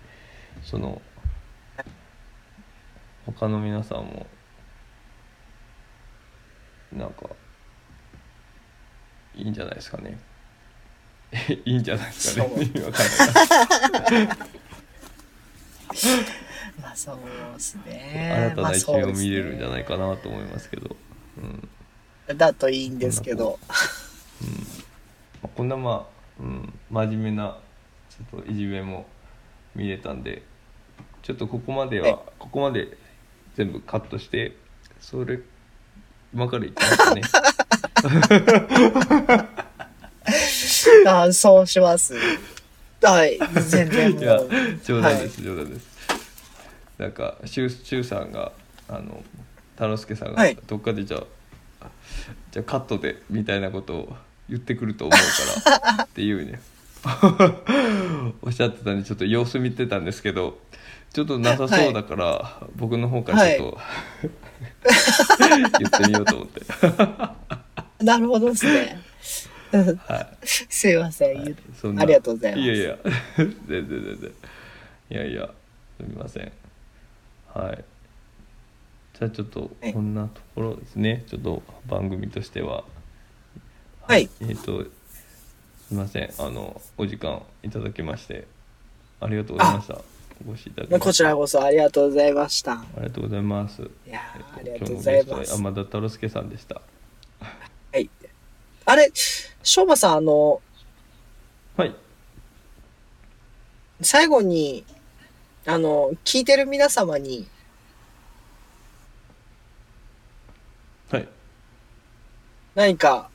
[0.63, 1.01] その
[3.25, 4.25] 他の皆さんも
[6.91, 7.29] なんか
[9.35, 10.19] いいんじゃないですかね。
[11.65, 12.49] いいんじゃないですかね。
[16.81, 17.17] まあそう
[17.53, 18.53] ですね。
[18.55, 20.95] 新たな一面を見れるんじゃいないかなと思いますけど、
[21.37, 21.69] うん
[22.33, 23.59] だといいんですけど。
[23.69, 23.75] ま
[25.43, 27.57] あこんなまあ、うん、真面目な
[28.09, 29.05] ちょっといじめも
[29.75, 30.43] 見れたんで
[31.21, 32.97] ちょっとここまではいはここまで
[33.55, 34.55] 全部カットして
[34.99, 35.39] それ
[36.33, 37.21] 今からいきますね
[41.07, 42.15] あそうします。
[43.01, 43.39] はい。
[43.67, 44.49] 全然もいやう。
[44.83, 45.87] 冗談です、冗談です
[46.97, 48.51] なんかしゅうしゅうさんが
[48.87, 49.23] あの
[49.73, 51.23] 太郎介さんがはいどっかでじゃあ、
[52.51, 54.15] じゃあカットでみたいなことを
[54.49, 56.61] 言ってくると思うからっていうね。
[58.43, 60.59] おっしゃってたんでちょっと様子見てたんですけど
[61.13, 63.77] ちょっとなさそうだから、僕の方からちょっと、
[65.79, 66.61] 言ってみようと思って。
[68.03, 68.97] なるほどですね。
[69.73, 70.47] うんはい。
[70.47, 71.43] すいません。
[71.43, 72.63] 言うそんなありがとうございます。
[72.63, 72.97] いやいや。
[73.37, 74.31] 全然全然。
[75.11, 75.49] いやいや
[75.97, 76.51] すみません。
[77.53, 77.90] はい
[79.19, 81.23] じゃあちょっとはいこんなところですね。
[81.27, 82.83] ちょっと番組としては。
[84.07, 84.29] はい。
[84.41, 84.89] えっ、とす
[85.91, 86.31] みません。
[86.39, 88.47] あのお時間いただきまして。
[89.19, 90.01] ありがとうございました。
[90.47, 91.05] お越しいただきまして。
[91.05, 92.73] こちらこそありがとうございました。
[92.73, 93.81] ありがとうございます。
[93.81, 95.27] いやーあえっとりがとうございます。
[95.27, 95.57] 今日のゲストは。
[95.57, 96.81] 山田太郎介さんでした。
[97.93, 98.09] はい。
[98.85, 100.61] あれ、しょうまさん、あの、
[101.77, 101.95] はい。
[104.01, 104.83] 最後に、
[105.65, 107.47] あの、聞いてる皆様に、
[111.11, 111.27] はい
[112.75, 113.29] 何か、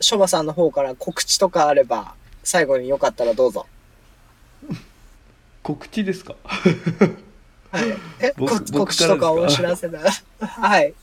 [0.00, 3.66] しょうまさんの方から告知とかあれば、最後によかったらどうぞ。
[5.62, 6.34] 告知ですか？
[6.42, 7.84] はい。
[8.20, 10.00] え、告知とかお知らせだ。
[10.40, 10.94] はい。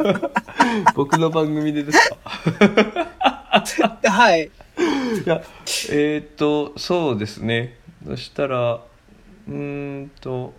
[0.94, 2.16] 僕の番組でですか？
[4.04, 4.44] はい。
[4.44, 4.48] い
[5.26, 5.42] や
[5.90, 7.76] えーっとそうですね
[8.06, 9.54] そしたらうー
[10.04, 10.54] んと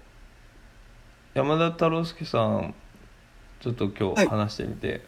[1.33, 2.75] 山田太郎介さん
[3.61, 5.01] ちょっと今はい日話してみて、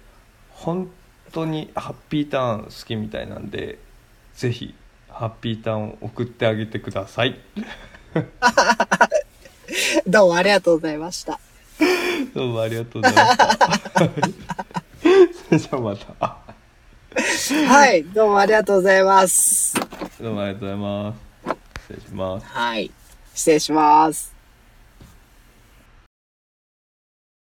[0.52, 0.90] 本
[1.34, 3.80] 当にハッピーターン好きみたいなんで
[4.36, 4.74] ぜひ
[5.10, 7.40] ハッピーターンを送ってあげてください
[10.08, 11.40] どうもありがとうございました。
[12.36, 13.58] どうもありがとうございました
[15.50, 16.38] それじゃあまた
[17.68, 18.04] はい。
[18.06, 19.76] どうもありがとうございます。
[20.20, 21.20] どうもありがとうございます
[21.88, 22.92] 失礼しますはい。
[23.36, 24.33] 失礼します。